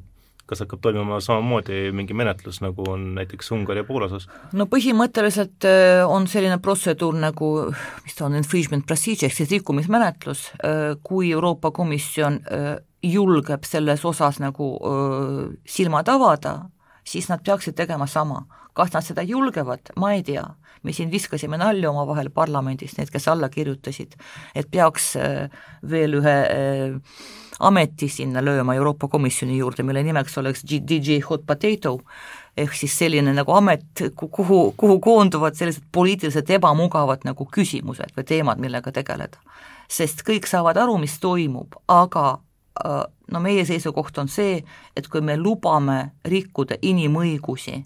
kas 0.46 0.62
hakkab 0.62 0.82
toimuma 0.84 1.18
samamoodi 1.24 1.90
mingi 1.96 2.14
menetlus, 2.14 2.60
nagu 2.62 2.84
on 2.92 3.08
näiteks 3.16 3.50
Ungari 3.56 3.82
ja 3.82 3.86
Poola 3.88 4.06
osas? 4.06 4.28
no 4.54 4.68
põhimõtteliselt 4.70 5.66
on 6.06 6.28
selline 6.30 6.60
protseduur 6.62 7.18
nagu, 7.18 7.48
mis 8.04 8.14
ta 8.14 8.28
on, 8.28 8.38
infringement 8.38 8.86
procedure 8.86 9.26
ehk 9.26 9.34
siis 9.40 9.50
rikkumismenetlus, 9.56 10.44
kui 11.02 11.32
Euroopa 11.34 11.72
Komisjon 11.74 12.38
julgeb 13.02 13.66
selles 13.66 14.06
osas 14.06 14.38
nagu 14.38 14.70
silmad 15.66 16.14
avada, 16.14 16.54
siis 17.02 17.26
nad 17.26 17.42
peaksid 17.42 17.74
tegema 17.74 18.06
sama. 18.06 18.44
kas 18.76 18.92
nad 18.92 19.02
seda 19.02 19.26
julgevad, 19.26 19.90
ma 19.96 20.14
ei 20.14 20.22
tea 20.22 20.46
me 20.86 20.94
siin 20.94 21.10
viskasime 21.10 21.58
nalja 21.60 21.90
omavahel 21.90 22.30
parlamendis, 22.34 22.94
need, 22.98 23.10
kes 23.12 23.26
alla 23.32 23.50
kirjutasid, 23.52 24.14
et 24.54 24.70
peaks 24.70 25.14
äh, 25.20 25.50
veel 25.90 26.20
ühe 26.20 26.36
äh, 26.46 27.18
ameti 27.60 28.08
sinna 28.12 28.42
lööma 28.44 28.76
Euroopa 28.76 29.08
Komisjoni 29.08 29.58
juurde, 29.58 29.84
mille 29.86 30.02
nimeks 30.06 30.38
oleks 30.38 30.64
DJ 30.68 31.20
Hot 31.28 31.46
Potato, 31.48 31.98
ehk 32.56 32.74
siis 32.76 32.94
selline 32.98 33.32
nagu 33.36 33.52
amet, 33.56 34.04
kuhu, 34.16 34.60
kuhu 34.76 34.98
koonduvad 35.04 35.56
sellised 35.56 35.84
poliitiliselt 35.92 36.50
ebamugavad 36.56 37.26
nagu 37.28 37.48
küsimused 37.52 38.14
või 38.16 38.28
teemad, 38.28 38.62
millega 38.62 38.92
tegeleda. 38.92 39.42
sest 39.88 40.24
kõik 40.26 40.48
saavad 40.50 40.76
aru, 40.82 40.96
mis 40.98 41.18
toimub, 41.22 41.76
aga 41.88 42.38
äh, 42.84 43.04
no 43.32 43.40
meie 43.40 43.64
seisukoht 43.64 44.18
on 44.18 44.28
see, 44.28 44.64
et 44.96 45.08
kui 45.08 45.20
me 45.20 45.36
lubame 45.36 46.12
rikkuda 46.24 46.80
inimõigusi 46.82 47.84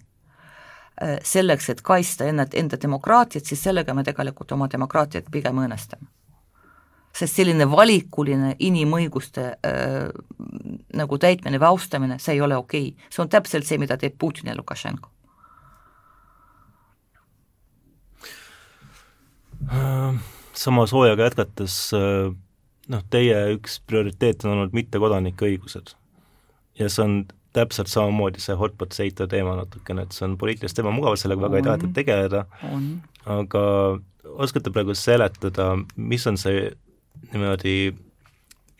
selleks, 1.25 1.69
et 1.73 1.79
kaitsta 1.81 2.27
enda, 2.29 2.45
enda 2.53 2.77
demokraatiat, 2.81 3.45
siis 3.45 3.63
sellega 3.63 3.93
me 3.97 4.03
tegelikult 4.05 4.51
oma 4.53 4.67
demokraatiat 4.69 5.31
pigem 5.33 5.57
õõnestame 5.63 6.09
sest 7.15 7.35
selline 7.35 7.67
valikuline 7.69 8.55
inimõiguste 8.63 9.47
äh, 9.67 10.11
nagu 10.97 11.17
täitmine 11.19 11.59
või 11.59 11.73
austamine, 11.73 12.17
see 12.23 12.37
ei 12.37 12.43
ole 12.43 12.57
okei 12.57 12.91
okay.. 12.93 13.09
see 13.11 13.23
on 13.23 13.31
täpselt 13.31 13.67
see, 13.67 13.79
mida 13.81 13.97
teeb 13.99 14.15
Putin 14.19 14.51
ja 14.51 14.57
Lukašenko. 14.57 15.09
sama 20.57 20.87
soojaga 20.89 21.29
jätkates 21.29 21.75
äh, 21.95 22.31
noh, 22.91 23.03
teie 23.13 23.37
üks 23.55 23.77
prioriteet 23.87 24.43
on 24.45 24.55
olnud 24.55 24.73
mittekodanike 24.75 25.45
õigused. 25.47 25.93
ja 26.79 26.89
see 26.89 27.03
on 27.05 27.15
täpselt 27.55 27.91
samamoodi 27.91 28.41
see 28.43 28.55
hot 28.59 28.77
potato 28.79 29.27
teema 29.31 29.57
natukene, 29.59 30.05
et 30.05 30.15
see 30.15 30.27
on 30.27 30.37
poliitiliselt 30.39 30.83
ebamugav, 30.85 31.17
sellega 31.19 31.47
väga 31.47 31.59
ei 31.59 31.67
tahetud 31.67 31.93
tegeleda, 31.95 32.45
aga 33.35 33.63
oskate 34.45 34.71
praegu 34.73 34.95
seletada, 34.95 35.73
mis 35.97 36.25
on 36.29 36.39
see 36.39 36.69
niimoodi 37.31 37.75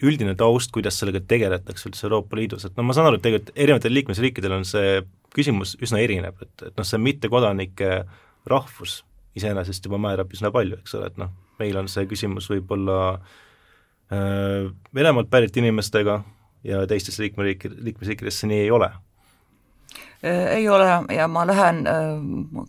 üldine 0.01 0.33
taust, 0.37 0.71
kuidas 0.73 0.97
sellega 0.97 1.21
tegeletakse 1.29 1.89
üldse 1.89 2.07
Euroopa 2.07 2.39
Liidus, 2.39 2.65
et 2.65 2.77
no 2.77 2.85
ma 2.87 2.95
saan 2.97 3.09
aru, 3.09 3.19
et 3.19 3.25
tegelikult 3.27 3.53
erinevatel 3.55 3.95
liikmesriikidel 3.99 4.55
on 4.55 4.65
see 4.67 5.01
küsimus 5.35 5.75
üsna 5.83 6.01
erinev, 6.01 6.41
et, 6.41 6.53
et 6.71 6.75
noh, 6.77 6.87
see 6.87 6.99
mittekodanike 7.01 8.01
rahvus 8.49 9.01
iseenesest 9.37 9.85
juba 9.85 9.99
määrab 10.01 10.33
üsna 10.33 10.51
palju, 10.51 10.81
eks 10.81 10.97
ole, 10.97 11.11
et 11.11 11.21
noh, 11.21 11.31
meil 11.61 11.77
on 11.79 11.87
see 11.91 12.07
küsimus 12.09 12.49
võib-olla 12.51 12.99
äh, 13.11 14.71
Venemaalt 14.95 15.29
pärit 15.31 15.55
inimestega 15.61 16.21
ja 16.63 16.83
teistes 16.87 17.19
liikmeriik, 17.19 17.65
liikmesriikides 17.77 18.41
see 18.41 18.51
nii 18.51 18.65
ei 18.65 18.71
ole. 18.71 18.91
Äh, 20.23 20.57
ei 20.57 20.69
ole 20.69 21.15
ja 21.15 21.27
ma 21.27 21.47
lähen 21.47 21.87
äh, 21.87 21.95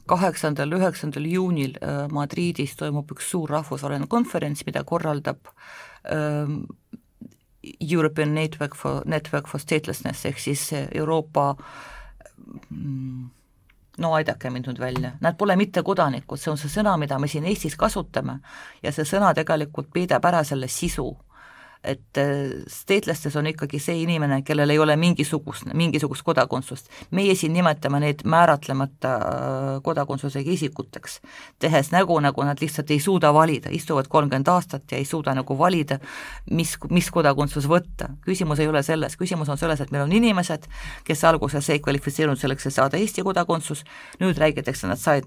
kaheksandal, 0.08 0.72
üheksandal 0.72 1.26
juunil 1.28 1.76
äh, 1.84 2.06
Madridis 2.08 2.72
toimub 2.80 3.12
üks 3.12 3.28
suur 3.34 3.50
rahvusvaheline 3.52 4.08
konverents, 4.08 4.64
mida 4.66 4.84
korraldab 4.88 5.52
European 7.78 8.32
Network 8.34 8.74
for, 8.74 9.04
Network 9.06 9.46
for 9.46 9.60
Statelessness 9.60 10.24
ehk 10.26 10.40
siis 10.40 10.64
Euroopa 10.72 11.52
mm, 12.70 13.28
no 14.02 14.14
aidake 14.16 14.50
mind 14.50 14.66
nüüd 14.70 14.80
välja, 14.80 15.12
nad 15.20 15.36
pole 15.38 15.54
mittekodanikud, 15.60 16.40
see 16.40 16.50
on 16.50 16.58
see 16.58 16.72
sõna, 16.72 16.96
mida 16.98 17.20
me 17.20 17.28
siin 17.28 17.44
Eestis 17.46 17.76
kasutame 17.78 18.40
ja 18.82 18.90
see 18.96 19.04
sõna 19.06 19.34
tegelikult 19.36 19.92
peidab 19.92 20.24
ära 20.32 20.40
selle 20.48 20.72
sisu 20.72 21.10
et 21.84 22.18
äh, 22.18 22.62
steetlastes 22.70 23.34
on 23.36 23.46
ikkagi 23.50 23.80
see 23.82 24.02
inimene, 24.04 24.42
kellel 24.46 24.70
ei 24.70 24.78
ole 24.78 24.94
mingisugust, 24.96 25.66
mingisugust 25.74 26.22
kodakondsust. 26.22 26.90
meie 27.10 27.34
siin 27.34 27.52
nimetame 27.52 27.98
neid 28.00 28.22
määratlemata 28.24 29.14
äh, 29.16 29.70
kodakondsusega 29.82 30.50
isikuteks, 30.50 31.18
tehes 31.58 31.90
nägu, 31.90 32.18
nagu 32.22 32.44
nad 32.46 32.60
lihtsalt 32.62 32.90
ei 32.90 33.00
suuda 33.00 33.32
valida, 33.34 33.70
istuvad 33.74 34.06
kolmkümmend 34.08 34.48
aastat 34.48 34.92
ja 34.92 34.98
ei 34.98 35.04
suuda 35.04 35.34
nagu 35.34 35.58
valida, 35.58 35.98
mis, 36.50 36.76
mis 36.90 37.10
kodakondsus 37.10 37.66
võtta. 37.70 38.12
küsimus 38.22 38.62
ei 38.62 38.70
ole 38.70 38.82
selles, 38.86 39.16
küsimus 39.18 39.50
on 39.50 39.58
selles, 39.58 39.80
et 39.80 39.90
meil 39.90 40.04
on 40.04 40.12
inimesed, 40.12 40.68
kes 41.04 41.24
alguses 41.24 41.70
ei 41.70 41.82
kvalifitseerunud 41.82 42.38
selleks, 42.38 42.66
et 42.66 42.76
saada 42.78 43.00
Eesti 43.00 43.26
kodakondsus, 43.26 43.82
nüüd 44.20 44.38
räägitakse, 44.38 44.86
nad 44.86 45.02
said, 45.02 45.26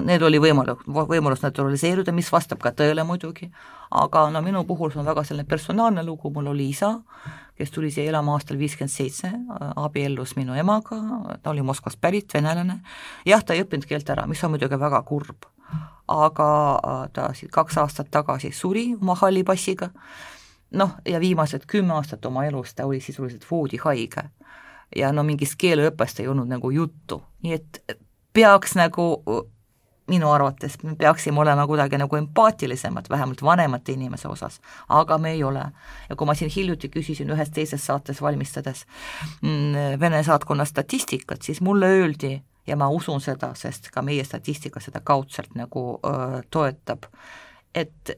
need 0.00 0.22
oli 0.24 0.40
võimalus, 0.40 0.80
võimalus 0.88 1.44
naturaliseeruda, 1.44 2.12
mis 2.16 2.32
vastab 2.32 2.62
ka 2.64 2.72
tõele 2.72 3.04
muidugi, 3.04 3.50
aga 3.90 4.30
no 4.30 4.42
minu 4.42 4.64
puhul 4.64 4.92
see 4.92 5.00
on 5.00 5.08
väga 5.08 5.24
selline 5.26 5.48
personaalne 5.48 6.04
lugu, 6.06 6.30
mul 6.30 6.52
oli 6.52 6.68
isa, 6.70 6.92
kes 7.58 7.70
tuli 7.74 7.90
siia 7.90 8.08
elama 8.10 8.36
aastal 8.36 8.58
viiskümmend 8.58 8.92
seitse, 8.92 9.30
abiellus 9.76 10.36
minu 10.38 10.54
emaga, 10.58 10.98
ta 11.42 11.50
oli 11.50 11.62
Moskvast 11.66 12.00
pärit, 12.00 12.30
venelane, 12.34 12.80
jah, 13.26 13.44
ta 13.44 13.54
ei 13.54 13.64
õppinud 13.64 13.88
keelt 13.90 14.10
ära, 14.10 14.26
mis 14.30 14.42
on 14.44 14.54
muidugi 14.54 14.78
väga 14.80 15.02
kurb, 15.08 15.48
aga 16.10 16.50
ta 17.12 17.30
siit 17.34 17.50
kaks 17.54 17.78
aastat 17.82 18.10
tagasi 18.10 18.52
suri 18.54 18.90
oma 19.00 19.18
halli 19.20 19.44
passiga, 19.44 19.90
noh, 20.70 20.96
ja 21.04 21.20
viimased 21.20 21.66
kümme 21.70 21.98
aastat 21.98 22.26
oma 22.26 22.46
elust 22.46 22.78
ta 22.78 22.86
oli 22.86 23.00
sisuliselt 23.00 23.46
voodihaige. 23.50 24.30
ja 24.96 25.12
no 25.12 25.22
mingist 25.22 25.54
keeleõppest 25.58 26.20
ei 26.20 26.28
olnud 26.28 26.48
nagu 26.50 26.70
juttu, 26.70 27.22
nii 27.42 27.52
et 27.54 27.98
peaks 28.32 28.74
nagu 28.74 29.04
minu 30.10 30.30
arvates 30.32 30.76
me 30.82 30.94
peaksime 30.98 31.40
olema 31.40 31.66
kuidagi 31.66 31.98
nagu 32.00 32.16
empaatilisemad, 32.16 33.06
vähemalt 33.10 33.42
vanemate 33.42 33.94
inimese 33.94 34.28
osas, 34.28 34.60
aga 34.88 35.18
me 35.18 35.32
ei 35.36 35.44
ole. 35.44 35.64
ja 36.08 36.16
kui 36.16 36.26
ma 36.26 36.34
siin 36.34 36.50
hiljuti 36.50 36.90
küsisin 36.90 37.30
ühes 37.30 37.50
teises 37.54 37.86
saates 37.86 38.22
valmistades 38.22 38.86
mm, 39.42 40.00
Vene 40.00 40.22
saatkonna 40.26 40.64
statistikat, 40.64 41.42
siis 41.42 41.60
mulle 41.60 41.86
öeldi, 41.86 42.40
ja 42.66 42.76
ma 42.76 42.88
usun 42.88 43.20
seda, 43.20 43.52
sest 43.54 43.90
ka 43.94 44.02
meie 44.02 44.24
statistika 44.24 44.80
seda 44.80 45.00
kaudselt 45.04 45.54
nagu 45.54 45.84
öö, 46.06 46.40
toetab, 46.50 47.06
et 47.74 48.16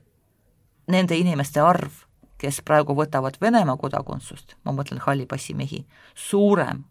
nende 0.89 1.17
inimeste 1.17 1.61
arv, 1.61 2.05
kes 2.39 2.63
praegu 2.67 2.97
võtavad 2.99 3.39
Venemaa 3.41 3.77
kodakondsust, 3.79 4.57
ma 4.65 4.75
mõtlen 4.75 5.03
halli 5.05 5.27
passi 5.27 5.55
mehi, 5.55 5.85
suurem, 6.15 6.85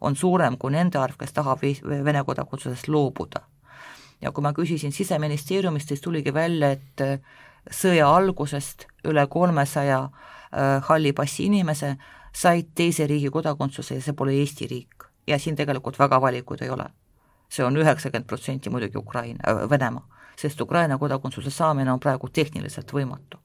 on 0.00 0.16
suurem 0.16 0.58
kui 0.58 0.74
nende 0.74 0.98
arv, 0.98 1.16
kes 1.18 1.32
tahab 1.32 1.64
Vene 1.64 2.24
kodakondsusest 2.24 2.88
loobuda 2.88 3.46
ja 4.20 4.32
kui 4.32 4.42
ma 4.42 4.52
küsisin 4.52 4.92
Siseministeeriumist, 4.92 5.88
siis 5.88 6.00
tuligi 6.00 6.34
välja, 6.34 6.70
et 6.70 7.00
äh, 7.00 7.18
sõja 7.70 8.08
algusest 8.16 8.86
üle 9.04 9.26
kolmesaja 9.26 10.00
äh, 10.04 10.82
halli 10.88 11.12
passi 11.12 11.46
inimese 11.46 11.96
said 12.32 12.72
teise 12.74 13.06
riigi 13.06 13.30
kodakondsuse 13.30 13.98
ja 13.98 14.04
see 14.04 14.14
pole 14.14 14.36
Eesti 14.40 14.66
riik. 14.66 15.04
ja 15.26 15.38
siin 15.38 15.56
tegelikult 15.56 15.98
väga 15.98 16.20
valikuid 16.20 16.62
ei 16.62 16.70
ole. 16.70 16.86
see 17.48 17.64
on 17.64 17.76
üheksakümmend 17.76 18.26
protsenti 18.26 18.70
muidugi 18.70 18.98
Ukraina 18.98 19.38
äh,, 19.48 19.70
Venemaa, 19.70 20.08
sest 20.36 20.60
Ukraina 20.60 20.98
kodakondsuse 20.98 21.50
saamine 21.50 21.92
on 21.92 22.00
praegu 22.00 22.28
tehniliselt 22.28 22.92
võimatu 22.92 23.38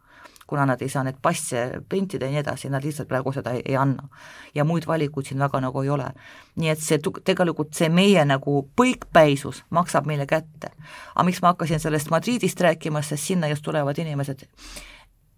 kuna 0.48 0.66
nad 0.66 0.82
ei 0.82 0.90
saa 0.90 1.04
neid 1.04 1.20
passe 1.22 1.82
printida 1.90 2.26
ja 2.26 2.32
nii 2.32 2.42
edasi, 2.44 2.70
nad 2.70 2.84
lihtsalt 2.84 3.08
praegu 3.08 3.34
seda 3.34 3.52
ei, 3.52 3.62
ei 3.66 3.76
anna. 3.78 4.08
ja 4.56 4.64
muid 4.64 4.88
valikuid 4.88 5.26
siin 5.26 5.40
väga 5.40 5.62
nagu 5.62 5.82
ei 5.82 5.90
ole. 5.90 6.10
nii 6.56 6.70
et 6.70 6.80
see 6.80 7.00
tegelikult 7.24 7.74
see 7.74 7.90
meie 7.90 8.26
nagu 8.26 8.70
põikpäisus 8.82 9.64
maksab 9.70 10.06
meile 10.06 10.26
kätte. 10.26 10.72
aga 11.16 11.24
miks 11.24 11.42
ma 11.42 11.54
hakkasin 11.54 11.80
sellest 11.80 12.10
Madridist 12.10 12.62
rääkima, 12.62 13.02
sest 13.02 13.24
sinna 13.24 13.48
just 13.48 13.64
tulevad 13.64 13.98
inimesed 13.98 14.48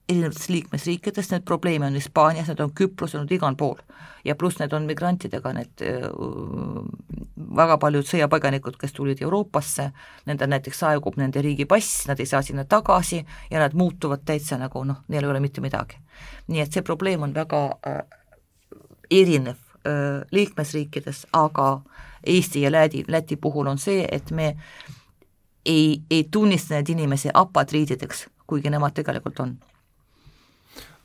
erinevatest 0.10 0.50
liikmesriikidest, 0.50 1.32
need 1.32 1.46
probleeme 1.46 1.86
on 1.86 1.94
Hispaanias, 1.98 2.48
need 2.48 2.60
on 2.62 2.74
Küprosel, 2.78 3.24
need 3.24 3.40
igal 3.40 3.56
pool. 3.58 3.80
ja 4.26 4.36
pluss 4.36 4.58
need 4.60 4.74
on 4.74 4.86
migrantidega, 4.90 5.52
need 5.54 5.82
äh, 5.86 6.06
väga 7.56 7.78
paljud 7.78 8.08
sõjapõgenikud, 8.10 8.78
kes 8.82 8.94
tulid 8.94 9.22
Euroopasse, 9.22 9.92
nendel 10.26 10.50
näiteks 10.50 10.82
aegub 10.90 11.18
nende 11.22 11.42
riigi 11.46 11.66
pass, 11.70 12.08
nad 12.10 12.20
ei 12.20 12.26
saa 12.26 12.42
sinna 12.42 12.66
tagasi 12.66 13.20
ja 13.52 13.62
nad 13.62 13.74
muutuvad 13.78 14.26
täitsa 14.26 14.58
nagu 14.62 14.84
noh, 14.84 15.04
neil 15.08 15.26
ei 15.26 15.30
ole 15.30 15.40
mitte 15.40 15.62
midagi. 15.62 15.98
nii 16.48 16.62
et 16.62 16.74
see 16.74 16.86
probleem 16.86 17.22
on 17.22 17.34
väga 17.34 17.62
äh, 17.88 18.02
erinev 19.12 19.58
äh, 19.86 20.26
liikmesriikides, 20.32 21.28
aga 21.34 21.82
Eesti 22.26 22.62
ja 22.62 22.72
Läti, 22.72 23.06
Läti 23.08 23.36
puhul 23.38 23.68
on 23.68 23.78
see, 23.78 24.08
et 24.12 24.32
me 24.32 24.56
ei, 25.66 26.02
ei 26.10 26.28
tunnista 26.32 26.74
neid 26.74 26.90
inimesi 26.90 27.30
apatriidideks, 27.34 28.28
kuigi 28.48 28.70
nemad 28.70 28.94
tegelikult 28.98 29.40
on 29.40 29.58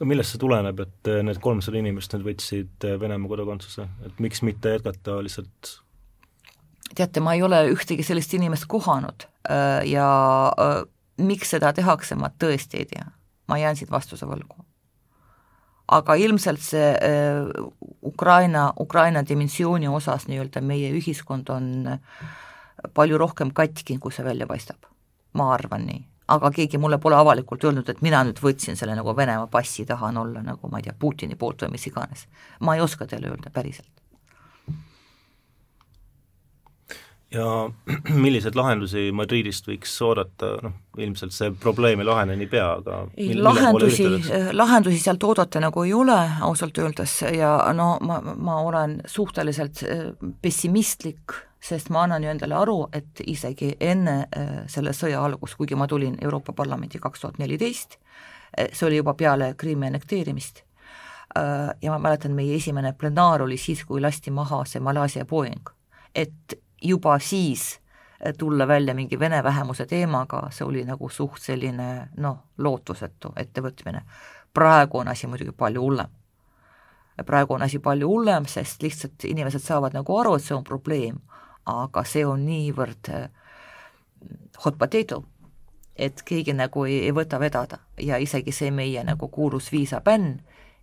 millest 0.08 0.34
see 0.34 0.40
tuleneb, 0.40 0.80
et 0.80 1.10
äh, 1.10 1.20
need 1.26 1.40
kolmsada 1.42 1.78
inimest 1.80 2.14
nüüd 2.14 2.26
võtsid 2.30 2.86
äh, 2.88 2.96
Venemaa 3.00 3.30
kodakondsuse, 3.30 3.86
et 4.06 4.22
miks 4.22 4.42
mitte 4.46 4.76
jätkata 4.76 5.18
lihtsalt 5.24 5.76
teate, 6.96 7.22
ma 7.22 7.36
ei 7.36 7.44
ole 7.46 7.60
ühtegi 7.74 8.04
sellist 8.06 8.32
inimest 8.34 8.66
kohanud 8.70 9.26
äh, 9.50 9.84
ja 9.90 10.08
miks 11.20 11.52
seda 11.54 11.74
tehakse, 11.76 12.16
ma 12.18 12.32
tõesti 12.32 12.80
ei 12.80 12.90
tea. 12.90 13.06
ma 13.50 13.58
jään 13.58 13.76
siit 13.76 13.90
vastuse 13.90 14.26
võlgu. 14.26 14.64
aga 15.90 16.14
ilmselt 16.14 16.62
see 16.62 16.90
Ukraina, 18.02 18.72
Ukraina 18.80 19.24
dimensiooni 19.26 19.88
osas 19.88 20.28
nii-öelda 20.30 20.62
meie 20.62 20.92
ühiskond 20.96 21.50
on 21.50 21.98
palju 22.94 23.18
rohkem 23.18 23.50
katki, 23.52 23.98
kui 23.98 24.12
see 24.12 24.24
välja 24.24 24.46
paistab. 24.46 24.88
ma 25.34 25.52
arvan 25.54 25.86
nii 25.86 26.09
aga 26.30 26.50
keegi 26.54 26.78
mulle 26.78 26.98
pole 26.98 27.18
avalikult 27.18 27.64
öelnud, 27.64 27.88
et 27.88 28.02
mina 28.06 28.22
nüüd 28.26 28.40
võtsin 28.42 28.78
selle 28.78 28.94
nagu 28.98 29.16
Venemaa 29.16 29.48
passi, 29.50 29.86
tahan 29.86 30.20
olla 30.20 30.42
nagu 30.44 30.70
ma 30.70 30.80
ei 30.80 30.88
tea, 30.88 30.96
Putini 30.98 31.38
poolt 31.38 31.64
või 31.64 31.76
mis 31.76 31.86
iganes. 31.90 32.28
ma 32.60 32.76
ei 32.76 32.84
oska 32.84 33.06
teile 33.06 33.32
öelda 33.32 33.50
päriselt. 33.54 33.90
ja 37.30 37.70
milliseid 38.24 38.56
lahendusi 38.58 39.10
Madridist 39.14 39.68
võiks 39.68 39.92
oodata, 40.02 40.56
noh, 40.64 40.72
ilmselt 40.98 41.34
see 41.34 41.52
probleem 41.62 42.02
ei 42.02 42.08
lahene 42.08 42.36
niipea, 42.36 42.70
aga 42.80 43.04
ei, 43.16 43.36
lahendusi, 43.38 44.08
lahendusi 44.52 44.98
sealt 44.98 45.22
oodata 45.28 45.62
nagu 45.62 45.84
ei 45.86 45.94
ole, 45.94 46.18
ausalt 46.46 46.78
öeldes, 46.82 47.20
ja 47.36 47.54
no 47.76 47.92
ma, 48.02 48.18
ma 48.34 48.58
olen 48.66 48.98
suhteliselt 49.06 49.84
eh, 49.86 50.02
pessimistlik 50.42 51.38
sest 51.60 51.90
ma 51.90 52.02
annan 52.02 52.24
ju 52.24 52.30
endale 52.30 52.54
aru, 52.56 52.78
et 52.92 53.20
isegi 53.26 53.74
enne 53.80 54.16
äh, 54.36 54.48
selle 54.68 54.94
sõja 54.96 55.20
algust, 55.24 55.58
kuigi 55.60 55.76
ma 55.76 55.86
tulin 55.88 56.16
Euroopa 56.22 56.52
Parlamenti 56.56 56.98
kaks 56.98 57.20
tuhat 57.20 57.38
neliteist, 57.38 57.98
äh, 58.58 58.70
see 58.72 58.86
oli 58.88 59.00
juba 59.00 59.14
peale 59.14 59.52
Krimmi 59.60 59.90
annekteerimist, 59.90 60.62
äh, 61.36 61.68
ja 61.82 61.92
ma 61.92 61.98
mäletan, 61.98 62.34
meie 62.36 62.56
esimene 62.56 62.92
plenaar 62.92 63.44
oli 63.44 63.60
siis, 63.60 63.84
kui 63.84 64.00
lasti 64.00 64.32
maha 64.32 64.64
see 64.64 64.80
Malaisia 64.80 65.24
Boeing. 65.24 65.68
et 66.14 66.58
juba 66.82 67.18
siis 67.18 67.78
tulla 68.38 68.68
välja 68.68 68.94
mingi 68.94 69.18
vene 69.18 69.42
vähemuse 69.42 69.86
teemaga, 69.86 70.48
see 70.50 70.66
oli 70.66 70.82
nagu 70.84 71.08
suht 71.08 71.38
selline 71.40 72.08
noh, 72.16 72.38
lootusetu 72.58 73.32
ettevõtmine. 73.36 74.02
praegu 74.54 74.98
on 74.98 75.08
asi 75.08 75.26
muidugi 75.26 75.52
palju 75.52 75.80
hullem. 75.80 76.08
praegu 77.26 77.54
on 77.54 77.62
asi 77.62 77.78
palju 77.78 78.08
hullem, 78.08 78.46
sest 78.46 78.82
lihtsalt 78.82 79.24
inimesed 79.24 79.60
saavad 79.60 79.92
nagu 79.92 80.18
aru, 80.18 80.34
et 80.34 80.42
see 80.42 80.56
on 80.56 80.64
probleem 80.64 81.20
aga 81.84 82.04
see 82.04 82.24
on 82.26 82.44
niivõrd 82.46 83.12
äh, 83.14 83.28
hot 84.64 84.78
potato, 84.78 85.24
et 85.96 86.22
keegi 86.24 86.54
nagu 86.56 86.84
ei, 86.84 87.04
ei 87.06 87.12
võta 87.14 87.40
vedada. 87.40 87.78
Ja 88.00 88.18
isegi 88.20 88.52
see 88.52 88.70
meie 88.70 89.04
nagu 89.04 89.28
kuulus 89.28 89.70
viisabänn, 89.72 90.40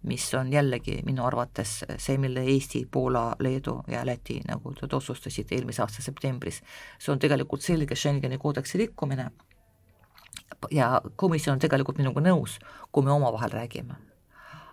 mis 0.07 0.27
on 0.37 0.51
jällegi 0.53 1.01
minu 1.05 1.25
arvates 1.25 1.81
see, 1.97 2.17
mille 2.21 2.43
Eesti, 2.45 2.85
Poola, 2.91 3.35
Leedu 3.39 3.81
ja 3.91 4.05
Läti 4.05 4.39
nagu 4.47 4.73
otsustasid 4.91 5.51
eelmise 5.51 5.81
aasta 5.81 6.05
septembris, 6.05 6.61
see 6.99 7.11
on 7.11 7.19
tegelikult 7.19 7.65
selge 7.65 7.95
Schengeni 7.95 8.37
koodeksi 8.37 8.77
rikkumine. 8.77 9.31
Ja 10.71 11.01
komisjon 11.15 11.57
on 11.57 11.59
tegelikult 11.59 11.97
minuga 11.97 12.21
nõus, 12.21 12.59
kui 12.91 13.03
me 13.03 13.11
omavahel 13.11 13.51
räägime. 13.51 13.95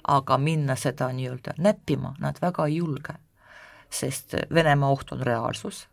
aga 0.05 0.37
minna 0.38 0.74
seda 0.77 1.07
nii-öelda 1.16 1.55
näppima 1.59 2.11
nad 2.20 2.37
väga 2.40 2.66
ei 2.66 2.77
julge, 2.77 3.14
sest 3.90 4.35
Venemaa 4.55 4.90
oht 4.90 5.12
on 5.12 5.22
reaalsus 5.24 5.87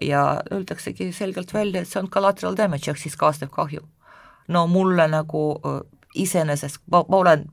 ja 0.00 0.42
öeldaksegi 0.52 1.12
selgelt 1.12 1.54
välja, 1.54 1.82
et 1.82 1.88
see 1.88 2.00
on 2.00 2.10
collateral 2.10 2.56
damage 2.56 2.90
ehk 2.90 2.98
siis 2.98 3.16
kaasnev 3.16 3.50
kahju. 3.52 3.82
no 4.48 4.66
mulle 4.66 5.08
nagu 5.08 5.60
iseenesest, 6.14 6.82
ma, 6.90 7.04
ma 7.08 7.16
olen 7.16 7.44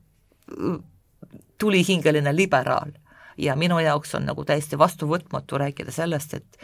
tulihingeline 1.58 2.36
liberaal 2.36 2.92
ja 3.38 3.56
minu 3.56 3.80
jaoks 3.80 4.16
on 4.16 4.26
nagu 4.26 4.46
täiesti 4.46 4.78
vastuvõtmatu 4.78 5.58
rääkida 5.58 5.92
sellest, 5.92 6.34
et 6.34 6.58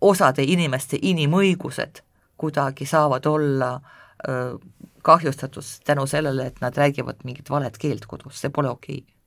osade 0.00 0.42
inimeste 0.42 0.98
inimõigused 1.02 2.02
kuidagi 2.36 2.86
saavad 2.86 3.26
olla 3.26 3.80
kahjustatud 5.02 5.64
tänu 5.84 6.06
sellele, 6.06 6.46
et 6.46 6.60
nad 6.60 6.76
räägivad 6.76 7.22
mingit 7.24 7.50
valet 7.50 7.78
keelt 7.78 8.06
kodus, 8.06 8.40
see 8.40 8.50
pole 8.50 8.70
okei 8.70 8.98
okay 8.98 9.17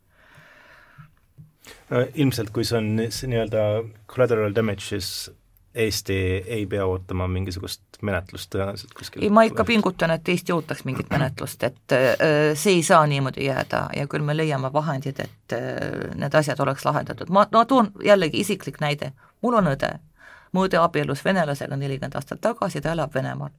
ilmselt, 2.15 2.49
kui 2.55 2.63
see 2.67 2.77
on 2.79 2.89
nii-öelda 2.95 3.63
collateral 4.07 4.55
damage, 4.55 4.85
siis 4.87 5.31
Eesti 5.75 6.13
ei 6.45 6.65
pea 6.67 6.85
ootama 6.85 7.27
mingisugust 7.31 7.81
menetlust 8.03 8.49
tõenäoliselt 8.51 8.91
kuskil? 8.97 9.23
ei, 9.23 9.29
ma 9.31 9.45
ikka 9.47 9.63
pingutan, 9.63 10.11
et 10.11 10.27
Eesti 10.27 10.51
ootaks 10.51 10.83
mingit 10.83 11.07
menetlust, 11.13 11.63
et 11.63 11.95
äh, 11.95 12.09
see 12.59 12.73
ei 12.75 12.83
saa 12.83 13.05
niimoodi 13.07 13.45
jääda 13.45 13.85
ja 13.95 14.03
küll 14.11 14.25
me 14.27 14.35
leiame 14.35 14.73
vahendid, 14.73 15.21
et 15.23 15.55
äh, 15.55 16.11
need 16.19 16.35
asjad 16.35 16.59
oleks 16.59 16.83
lahendatud. 16.85 17.31
ma, 17.31 17.45
ma 17.55 17.63
toon 17.65 17.91
jällegi 18.03 18.43
isiklik 18.43 18.81
näide, 18.83 19.13
mul 19.41 19.55
on 19.61 19.71
õde, 19.71 19.93
mu 20.51 20.65
õde 20.67 20.81
abiellus 20.81 21.23
venelasega 21.25 21.79
nelikümmend 21.79 22.19
aastat 22.19 22.43
tagasi, 22.43 22.81
ta 22.83 22.91
elab 22.91 23.15
Venemaal. 23.15 23.55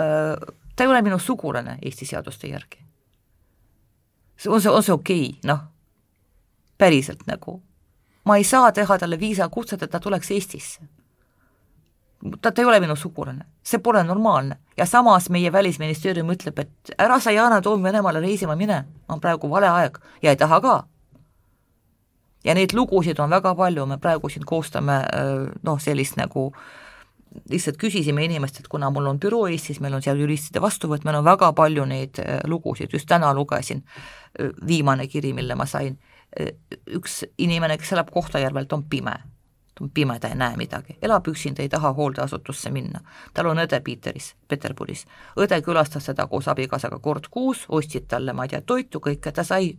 Äh, 0.00 0.54
ta 0.76 0.86
ei 0.86 0.88
ole 0.94 1.02
minu 1.04 1.18
sugulane 1.18 1.76
Eesti 1.82 2.08
seaduste 2.08 2.48
järgi. 2.48 2.80
on 4.48 4.60
see, 4.60 4.72
on 4.72 4.82
see 4.82 4.96
okei 4.96 5.28
okay?, 5.28 5.52
noh 5.52 5.68
päriselt 6.80 7.26
nagu. 7.26 7.60
ma 8.24 8.36
ei 8.36 8.44
saa 8.44 8.72
teha 8.72 8.98
talle 8.98 9.16
viisakutset, 9.20 9.82
et 9.82 9.90
ta 9.90 10.00
tuleks 10.00 10.30
Eestisse. 10.30 10.80
ta, 12.40 12.52
ta 12.52 12.62
ei 12.62 12.68
ole 12.68 12.80
minu 12.80 12.96
sugulane, 12.96 13.44
see 13.62 13.80
pole 13.80 14.02
normaalne. 14.04 14.56
ja 14.76 14.86
samas 14.86 15.30
meie 15.30 15.52
Välisministeerium 15.52 16.30
ütleb, 16.36 16.58
et 16.58 16.94
ära 16.98 17.20
sa, 17.20 17.30
Yana 17.30 17.60
Toom, 17.60 17.82
Venemaale 17.82 18.20
reisima 18.20 18.56
mine, 18.56 18.84
on 19.08 19.20
praegu 19.20 19.50
vale 19.50 19.68
aeg 19.68 19.98
ja 20.22 20.30
ei 20.30 20.36
taha 20.36 20.60
ka. 20.60 20.76
ja 22.44 22.54
neid 22.54 22.72
lugusid 22.72 23.18
on 23.20 23.30
väga 23.30 23.54
palju, 23.54 23.86
me 23.86 23.98
praegu 23.98 24.28
siin 24.28 24.44
koostame 24.44 25.02
noh, 25.62 25.80
sellist 25.80 26.16
nagu 26.16 26.50
lihtsalt 27.50 27.76
küsisime 27.78 28.24
inimestelt, 28.24 28.68
kuna 28.68 28.90
mul 28.90 29.06
on 29.06 29.18
büroo 29.20 29.46
Eestis, 29.46 29.80
meil 29.80 29.94
on 29.94 30.02
seal 30.02 30.18
juristide 30.18 30.60
vastuvõtt, 30.60 31.04
meil 31.04 31.20
on 31.20 31.24
väga 31.24 31.52
palju 31.52 31.84
neid 31.86 32.18
lugusid, 32.50 32.92
just 32.92 33.08
täna 33.08 33.34
lugesin 33.34 33.84
viimane 34.66 35.06
kiri, 35.06 35.32
mille 35.32 35.54
ma 35.54 35.66
sain 35.66 35.98
üks 36.90 37.24
inimene, 37.38 37.78
kes 37.78 37.92
elab 37.92 38.10
Kohtla-Järvelt, 38.14 38.72
on 38.72 38.84
pime. 38.84 39.14
ta 39.74 39.84
on 39.84 39.90
pime, 39.90 40.18
ta 40.20 40.28
ei 40.28 40.34
näe 40.34 40.56
midagi, 40.56 40.98
elab 41.02 41.28
üksinda, 41.28 41.62
ei 41.62 41.68
taha 41.68 41.92
hooldeasutusse 41.92 42.70
minna. 42.70 43.00
tal 43.34 43.46
on 43.46 43.58
õde 43.58 43.80
Piiteris, 43.80 44.34
Peterburis. 44.48 45.06
õde 45.36 45.62
külastas 45.62 46.06
teda 46.06 46.26
koos 46.26 46.48
abikaasaga 46.48 46.98
kord 46.98 47.28
kuus, 47.30 47.64
ostsid 47.68 48.06
talle, 48.08 48.32
ma 48.32 48.44
ei 48.44 48.48
tea, 48.48 48.60
toitu, 48.60 49.00
kõike, 49.00 49.32
ta 49.32 49.44
sai 49.44 49.76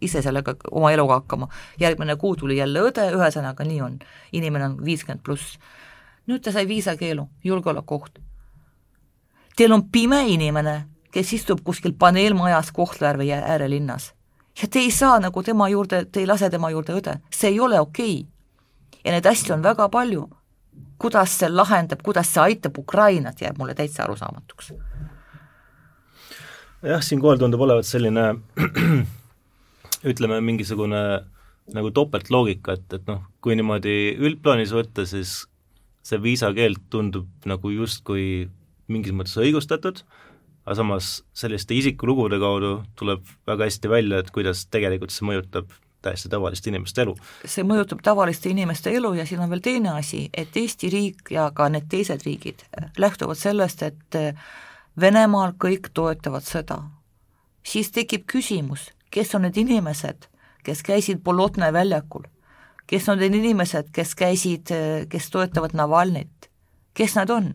ise 0.00 0.22
sellega 0.22 0.54
oma 0.70 0.92
eluga 0.92 1.20
hakkama. 1.20 1.48
järgmine 1.80 2.16
kuu 2.16 2.36
tuli 2.36 2.56
jälle 2.56 2.80
õde, 2.80 3.10
ühesõnaga 3.12 3.64
nii 3.64 3.80
on. 3.80 3.98
inimene 4.32 4.64
on 4.64 4.84
viiskümmend 4.84 5.22
pluss. 5.22 5.58
nüüd 6.26 6.40
ta 6.42 6.52
sai 6.52 6.68
viisakeelu, 6.68 7.28
julgeolekuoht. 7.44 8.18
Teil 9.56 9.72
on 9.72 9.90
pime 9.90 10.28
inimene, 10.28 10.86
kes 11.12 11.32
istub 11.32 11.60
kuskil 11.64 11.92
paneelmajas 11.92 12.72
Kohtla-Järve 12.72 13.34
äärelinnas 13.34 14.14
ja 14.62 14.68
te 14.68 14.78
ei 14.78 14.90
saa 14.90 15.18
nagu 15.20 15.42
tema 15.42 15.68
juurde, 15.68 16.04
te 16.12 16.20
ei 16.20 16.26
lase 16.26 16.50
tema 16.50 16.70
juurde 16.70 16.96
õde, 16.98 17.16
see 17.34 17.52
ei 17.54 17.60
ole 17.60 17.80
okei 17.80 18.20
okay.. 18.20 19.00
ja 19.04 19.14
neid 19.14 19.26
asju 19.26 19.54
on 19.56 19.64
väga 19.64 19.88
palju. 19.88 20.28
kuidas 21.00 21.38
see 21.38 21.48
lahendab, 21.48 22.02
kuidas 22.04 22.28
see 22.28 22.42
aitab 22.42 22.78
Ukrainat, 22.78 23.40
jääb 23.40 23.58
mulle 23.58 23.74
täitsa 23.74 24.04
arusaamatuks. 24.04 24.72
jah, 26.82 27.02
siinkohal 27.02 27.38
tundub 27.38 27.60
olevat 27.60 27.86
selline 27.86 28.34
ütleme, 30.10 30.40
mingisugune 30.40 31.02
nagu 31.74 31.90
topeltloogika, 31.94 32.72
et, 32.72 32.92
et 32.98 33.06
noh, 33.06 33.22
kui 33.40 33.54
niimoodi 33.56 34.16
üldplaanis 34.18 34.72
võtta, 34.74 35.04
siis 35.06 35.44
see 36.02 36.18
viisakeeld 36.22 36.88
tundub 36.90 37.28
nagu 37.48 37.70
justkui 37.70 38.48
mingis 38.90 39.14
mõttes 39.14 39.36
õigustatud, 39.38 40.02
aga 40.66 40.76
samas 40.76 41.12
selliste 41.34 41.74
isikulugude 41.74 42.38
kaudu 42.38 42.72
tuleb 42.98 43.22
väga 43.46 43.68
hästi 43.68 43.88
välja, 43.90 44.18
et 44.20 44.30
kuidas 44.34 44.66
tegelikult 44.70 45.14
see 45.14 45.26
mõjutab 45.28 45.70
täiesti 46.02 46.28
tavalist 46.32 46.66
inimeste 46.66 47.02
elu. 47.02 47.14
see 47.44 47.64
mõjutab 47.66 48.00
tavaliste 48.04 48.50
inimeste 48.50 48.92
elu 48.96 49.12
ja 49.18 49.26
siin 49.26 49.40
on 49.44 49.50
veel 49.50 49.62
teine 49.64 49.94
asi, 49.98 50.28
et 50.34 50.56
Eesti 50.56 50.90
riik 50.92 51.30
ja 51.30 51.50
ka 51.54 51.68
need 51.68 51.88
teised 51.92 52.24
riigid 52.26 52.64
lähtuvad 52.98 53.38
sellest, 53.40 53.82
et 53.82 54.20
Venemaal 55.00 55.52
kõik 55.64 55.92
toetavad 55.94 56.44
sõda. 56.44 56.82
siis 57.62 57.90
tekib 57.90 58.24
küsimus, 58.26 58.90
kes 59.10 59.34
on 59.34 59.42
need 59.42 59.56
inimesed, 59.56 60.28
kes 60.64 60.82
käisid 60.82 61.22
Bolotnõe 61.24 61.72
väljakul, 61.72 62.24
kes 62.86 63.08
on 63.08 63.18
need 63.18 63.34
inimesed, 63.34 63.90
kes 63.92 64.14
käisid, 64.14 64.72
kes 65.08 65.30
toetavad 65.30 65.72
Navalnõit, 65.72 66.50
kes 66.94 67.14
nad 67.14 67.30
on 67.30 67.54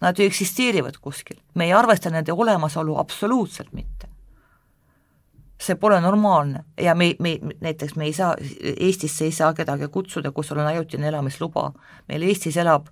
Nad 0.00 0.18
ju 0.18 0.24
eksisteerivad 0.24 0.96
kuskil, 1.00 1.36
me 1.54 1.66
ei 1.68 1.72
arvesta 1.76 2.10
nende 2.10 2.32
olemasolu 2.32 2.96
absoluutselt 2.98 3.72
mitte. 3.72 4.06
see 5.60 5.76
pole 5.76 6.00
normaalne 6.00 6.64
ja 6.80 6.94
me, 6.94 7.14
me, 7.20 7.34
näiteks 7.60 7.92
me 7.96 8.06
ei 8.08 8.12
saa, 8.16 8.34
Eestisse 8.80 9.24
ei 9.24 9.32
saa 9.32 9.52
kedagi 9.54 9.88
kutsuda, 9.92 10.30
kus 10.32 10.48
sul 10.48 10.58
on 10.58 10.66
ajutine 10.66 11.08
elamisluba. 11.08 11.72
meil 12.08 12.22
Eestis 12.22 12.56
elab 12.56 12.86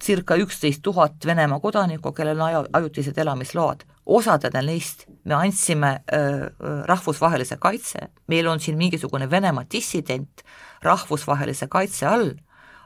circa 0.00 0.36
üksteist 0.40 0.80
tuhat 0.82 1.26
Venemaa 1.26 1.60
kodanikku, 1.60 2.12
kellel 2.12 2.40
on 2.40 2.66
ajutised 2.72 3.18
elamisload. 3.18 3.84
osadele 4.06 4.62
neist 4.62 5.04
me 5.24 5.34
andsime 5.34 6.00
öö, 6.12 6.48
rahvusvahelise 6.84 7.56
kaitse, 7.56 7.98
meil 8.26 8.46
on 8.48 8.60
siin 8.60 8.76
mingisugune 8.76 9.30
Venemaa 9.30 9.64
dissident 9.72 10.42
rahvusvahelise 10.82 11.66
kaitse 11.66 12.06
all, 12.06 12.30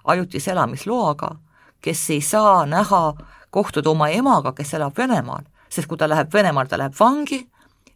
ajutise 0.05 0.50
elamisloaga 0.50 1.37
kes 1.85 2.11
ei 2.11 2.20
saa 2.20 2.66
näha, 2.66 3.14
kohtuda 3.51 3.90
oma 3.90 4.09
emaga, 4.09 4.53
kes 4.53 4.75
elab 4.75 4.97
Venemaal, 4.99 5.44
sest 5.68 5.88
kui 5.88 5.99
ta 6.01 6.09
läheb 6.09 6.33
Venemaal, 6.33 6.66
ta 6.66 6.79
läheb 6.81 6.97
vangi 7.01 7.42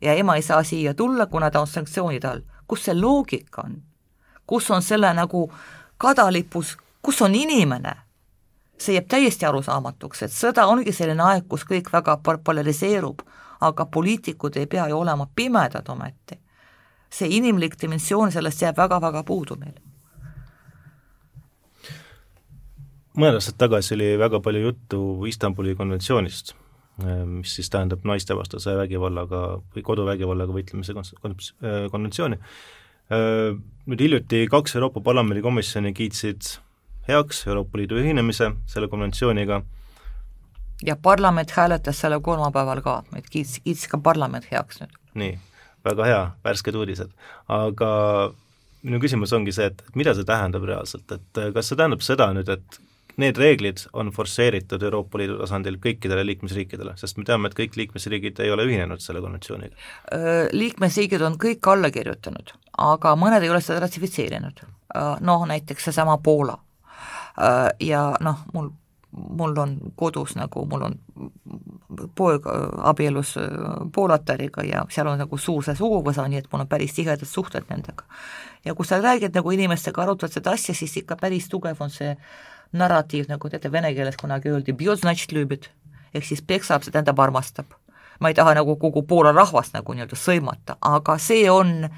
ja 0.01 0.12
ema 0.12 0.37
ei 0.37 0.42
saa 0.42 0.62
siia 0.62 0.94
tulla, 0.94 1.27
kuna 1.27 1.51
ta 1.51 1.61
on 1.61 1.66
sanktsioonide 1.66 2.29
all. 2.29 2.44
kus 2.68 2.85
see 2.85 3.01
loogika 3.01 3.62
on? 3.64 3.83
kus 4.46 4.70
on 4.70 4.83
selle 4.83 5.14
nagu 5.14 5.53
kadalipus, 5.96 6.77
kus 7.03 7.22
on 7.22 7.35
inimene? 7.35 7.94
see 8.79 8.94
jääb 8.94 9.09
täiesti 9.09 9.46
arusaamatuks, 9.46 10.22
et 10.22 10.37
sõda 10.37 10.68
ongi 10.68 10.92
selline 10.92 11.22
aeg, 11.22 11.48
kus 11.48 11.64
kõik 11.64 11.88
väga 11.92 12.20
polariseerub, 12.44 13.24
aga 13.61 13.87
poliitikud 13.87 14.57
ei 14.57 14.66
pea 14.66 14.87
ju 14.88 15.01
olema 15.01 15.27
pimedad 15.35 15.88
ometi. 15.88 16.37
see 17.11 17.37
inimlik 17.37 17.81
dimensioon 17.81 18.33
sellest 18.33 18.62
jääb 18.62 18.77
väga-väga 18.77 19.24
puudu 19.24 19.57
meil 19.57 19.88
mõned 23.18 23.38
aastad 23.38 23.59
tagasi 23.61 23.94
oli 23.96 24.12
väga 24.20 24.40
palju 24.44 24.62
juttu 24.62 25.00
Istanbuli 25.28 25.74
konventsioonist, 25.78 26.54
mis 27.26 27.54
siis 27.59 27.70
tähendab 27.70 28.04
naistevastase 28.09 28.76
vägivallaga 28.78 29.42
või 29.74 29.85
koduvägivallaga 29.87 30.54
võitlemise 30.54 30.94
konventsiooni. 31.90 32.38
Nüüd 33.88 34.04
hiljuti 34.04 34.44
kaks 34.52 34.76
Euroopa 34.76 35.00
Parlamendi 35.04 35.42
komisjoni 35.42 35.94
kiitsid 35.96 36.54
heaks 37.09 37.46
Euroopa 37.48 37.81
Liidu 37.81 37.98
ühinemise 38.02 38.52
selle 38.68 38.88
konventsiooniga 38.92 39.62
ja 40.87 40.96
parlament 41.02 41.50
hääletas 41.50 42.00
selle 42.00 42.20
kolmapäeval 42.22 42.83
ka, 42.85 43.02
et 43.16 43.31
kiitis, 43.31 43.59
kiitis 43.64 43.88
ka 43.90 43.98
parlament 43.98 44.46
heaks 44.50 44.83
nüüd. 44.83 44.98
nii, 45.18 45.38
väga 45.85 46.11
hea, 46.11 46.20
värsked 46.44 46.76
uudised. 46.78 47.11
aga 47.48 47.88
minu 48.83 49.00
küsimus 49.02 49.33
ongi 49.35 49.54
see, 49.54 49.70
et 49.72 49.83
mida 49.98 50.14
see 50.14 50.28
tähendab 50.28 50.66
reaalselt, 50.68 51.11
et 51.12 51.42
kas 51.54 51.72
see 51.72 51.81
tähendab 51.81 52.04
seda 52.04 52.31
nüüd, 52.37 52.52
et 52.52 52.81
need 53.22 53.38
reeglid 53.40 53.85
on 53.92 54.12
forsseeritud 54.14 54.83
Euroopa 54.83 55.20
Liidu 55.20 55.38
tasandil 55.40 55.78
kõikidele 55.83 56.24
liikmesriikidele, 56.31 56.94
sest 57.00 57.18
me 57.18 57.26
teame, 57.28 57.50
et 57.50 57.59
kõik 57.59 57.78
liikmesriigid 57.81 58.40
ei 58.44 58.52
ole 58.54 58.66
ühinenud 58.68 59.02
selle 59.04 59.22
konventsiooniga. 59.24 59.76
Liikmesriigid 60.54 61.22
on 61.26 61.38
kõik 61.40 61.70
alla 61.72 61.90
kirjutanud, 61.94 62.54
aga 62.88 63.14
mõned 63.18 63.44
ei 63.44 63.52
ole 63.52 63.62
seda 63.64 63.83
ratifitseerinud. 63.87 64.64
Noh, 65.26 65.46
näiteks 65.50 65.90
seesama 65.90 66.18
Poola. 66.22 66.57
Ja 67.85 68.11
noh, 68.24 68.44
mul 68.54 68.70
mul 69.12 69.57
on 69.57 69.78
kodus 69.96 70.35
nagu, 70.37 70.64
mul 70.66 70.83
on 70.83 70.94
poeg 72.14 72.44
abielus 72.85 73.35
poolatariga 73.94 74.62
ja 74.62 74.85
seal 74.92 75.09
on 75.09 75.18
nagu 75.18 75.38
suur 75.38 75.64
see 75.64 75.76
suguvõsa, 75.78 76.26
nii 76.28 76.42
et 76.42 76.50
mul 76.52 76.64
on 76.64 76.68
päris 76.68 76.94
tihedad 76.96 77.24
suhted 77.26 77.64
nendega. 77.70 78.04
ja 78.64 78.74
kui 78.74 78.87
sa 78.87 79.00
räägid 79.00 79.35
nagu 79.35 79.50
inimestega, 79.50 80.02
arutad 80.02 80.33
seda 80.33 80.50
asja, 80.50 80.74
siis 80.74 80.96
ikka 80.96 81.16
päris 81.16 81.48
tugev 81.48 81.81
on 81.81 81.90
see 81.90 82.16
narratiiv, 82.72 83.28
nagu 83.28 83.48
teate, 83.48 83.70
vene 83.72 83.92
keeles 83.96 84.16
kunagi 84.20 84.52
öeldi, 84.52 84.74
ehk 86.14 86.24
siis 86.24 86.42
peksab, 86.42 86.85
see 86.85 86.92
tähendab 86.94 87.20
armastab. 87.20 87.76
Ma 88.18 88.28
ei 88.28 88.35
taha 88.35 88.54
nagu 88.59 88.76
kogu 88.76 89.02
Poola 89.02 89.33
rahvast 89.33 89.74
nagu 89.76 89.94
nii-öelda 89.94 90.18
sõimata, 90.18 90.78
aga 90.81 91.18
see 91.22 91.50
on 91.50 91.88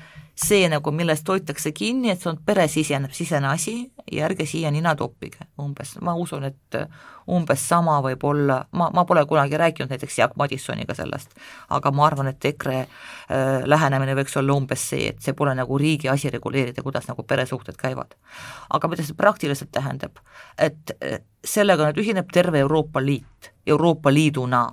see 0.41 0.69
nagu, 0.73 0.93
millest 0.95 1.29
hoitakse 1.29 1.73
kinni, 1.77 2.11
et 2.13 2.23
see 2.23 2.31
on 2.31 2.39
peresisene, 2.47 3.11
sisene 3.13 3.49
asi 3.51 3.75
ja 4.13 4.25
ärge 4.29 4.47
siia 4.49 4.71
nina 4.73 4.95
toppige, 4.97 5.45
umbes, 5.61 5.97
ma 6.05 6.15
usun, 6.17 6.47
et 6.49 6.79
umbes 7.31 7.63
sama 7.69 7.99
võib 8.05 8.25
olla, 8.27 8.61
ma, 8.73 8.89
ma 8.95 9.05
pole 9.09 9.25
kunagi 9.29 9.59
rääkinud 9.61 9.93
näiteks 9.93 10.19
Jaak 10.19 10.37
Madissoniga 10.41 10.97
sellest, 10.97 11.35
aga 11.77 11.93
ma 11.95 12.07
arvan, 12.09 12.33
et 12.33 12.49
EKRE 12.53 12.79
äh, 12.81 12.89
lähenemine 13.69 14.17
võiks 14.19 14.37
olla 14.41 14.57
umbes 14.57 14.89
see, 14.93 15.13
et 15.13 15.21
see 15.23 15.37
pole 15.37 15.55
nagu 15.59 15.79
riigi 15.79 16.09
asi 16.11 16.33
reguleerida, 16.33 16.83
kuidas 16.87 17.11
nagu 17.11 17.23
peresuhted 17.23 17.77
käivad. 17.81 18.17
aga 18.71 18.89
mida 18.89 19.05
see 19.05 19.19
praktiliselt 19.19 19.73
tähendab, 19.77 20.25
et 20.59 20.97
äh, 21.05 21.21
sellega 21.45 21.91
nüüd 21.91 22.01
ühineb 22.05 22.33
terve 22.33 22.65
Euroopa 22.65 23.05
Liit, 23.05 23.53
Euroopa 23.67 24.13
Liiduna 24.13 24.69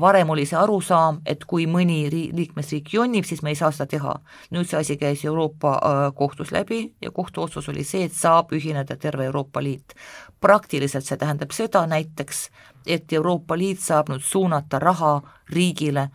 varem 0.00 0.30
oli 0.30 0.46
see 0.46 0.58
arusaam, 0.58 1.20
et 1.26 1.44
kui 1.48 1.66
mõni 1.70 2.08
ri-, 2.12 2.30
liikmesriik 2.34 2.92
jonnib, 2.92 3.26
siis 3.28 3.42
me 3.42 3.52
ei 3.52 3.58
saa 3.58 3.70
seda 3.74 3.86
teha. 3.90 4.14
nüüd 4.50 4.68
see 4.68 4.78
asi 4.78 4.96
käis 4.96 5.24
Euroopa 5.24 5.74
äh, 5.74 5.98
kohtus 6.14 6.52
läbi 6.52 6.94
ja 7.02 7.10
kohtuotsus 7.10 7.68
oli 7.68 7.84
see, 7.84 8.04
et 8.04 8.12
saab 8.12 8.52
ühineda 8.52 8.96
terve 8.96 9.24
Euroopa 9.24 9.62
Liit. 9.62 9.94
praktiliselt 10.40 11.04
see 11.04 11.16
tähendab 11.16 11.50
seda 11.52 11.86
näiteks, 11.86 12.48
et 12.86 13.12
Euroopa 13.12 13.58
Liit 13.58 13.80
saab 13.80 14.08
nüüd 14.08 14.22
suunata 14.22 14.78
raha 14.78 15.20
riigile 15.50 16.08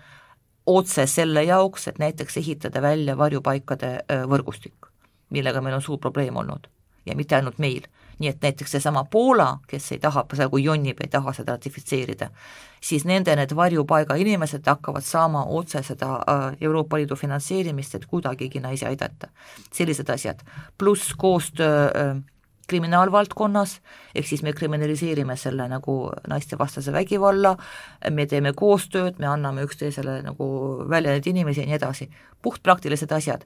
otse 0.65 1.08
selle 1.08 1.43
jaoks, 1.43 1.88
et 1.88 2.00
näiteks 2.00 2.38
ehitada 2.38 2.82
välja 2.82 3.17
varjupaikade 3.17 3.93
äh, 3.96 4.24
võrgustik, 4.30 4.91
millega 5.30 5.62
meil 5.62 5.76
on 5.76 5.82
suur 5.82 6.00
probleem 6.00 6.38
olnud 6.38 6.67
ja 7.06 7.15
mitte 7.15 7.36
ainult 7.36 7.60
meil 7.60 7.88
nii 8.23 8.31
et 8.31 8.41
näiteks 8.41 8.71
seesama 8.77 9.03
Poola, 9.12 9.57
kes 9.67 9.91
ei 9.91 9.99
taha, 9.99 10.23
praegu 10.31 10.57
jonnib, 10.63 11.01
ei 11.03 11.12
taha 11.12 11.33
seda 11.36 11.57
ratifitseerida, 11.57 12.29
siis 12.81 13.03
nende 13.09 13.36
need 13.36 13.55
varjupaiga 13.55 14.15
inimesed 14.19 14.67
hakkavad 14.67 15.03
saama 15.03 15.43
otse 15.59 15.83
seda 15.83 16.15
äh, 16.21 16.45
Euroopa 16.62 16.99
Liidu 16.99 17.19
finantseerimist, 17.19 17.95
et 17.95 18.05
kuidagigi 18.07 18.63
naisi 18.63 18.88
aidata. 18.88 19.27
sellised 19.73 20.09
asjad, 20.09 20.39
pluss 20.77 21.13
koostöö 21.17 21.88
äh, 21.88 22.21
kriminaalvaldkonnas, 22.67 23.81
ehk 24.15 24.27
siis 24.27 24.43
me 24.43 24.53
kriminaliseerime 24.53 25.36
selle 25.36 25.67
nagu 25.67 25.97
naistevastase 26.27 26.93
vägivalla, 26.95 27.57
me 28.09 28.25
teeme 28.25 28.53
koostööd, 28.55 29.19
me 29.19 29.27
anname 29.27 29.67
üksteisele 29.67 30.21
nagu 30.23 30.47
välja 30.89 31.12
neid 31.12 31.27
inimesi 31.27 31.62
ja 31.62 31.67
nii 31.67 31.79
edasi. 31.81 32.09
puhtpraktilised 32.41 33.12
asjad. 33.12 33.45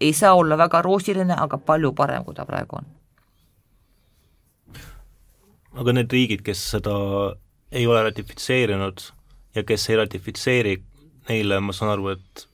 ei 0.00 0.12
saa 0.12 0.34
olla 0.34 0.58
väga 0.58 0.82
roosiline, 0.82 1.34
aga 1.38 1.58
palju 1.58 1.92
parem, 1.92 2.24
kui 2.24 2.34
ta 2.34 2.46
praegu 2.46 2.76
on 2.76 2.97
aga 5.78 5.94
need 5.94 6.12
riigid, 6.12 6.42
kes 6.46 6.62
seda 6.74 6.94
ei 7.70 7.86
ole 7.86 8.02
ratifitseerinud 8.08 9.02
ja 9.54 9.64
kes 9.64 9.88
ei 9.90 9.98
ratifitseeri, 10.00 10.76
neile 11.28 11.60
ma 11.60 11.74
saan 11.76 11.92
aru, 11.94 12.14
et 12.14 12.46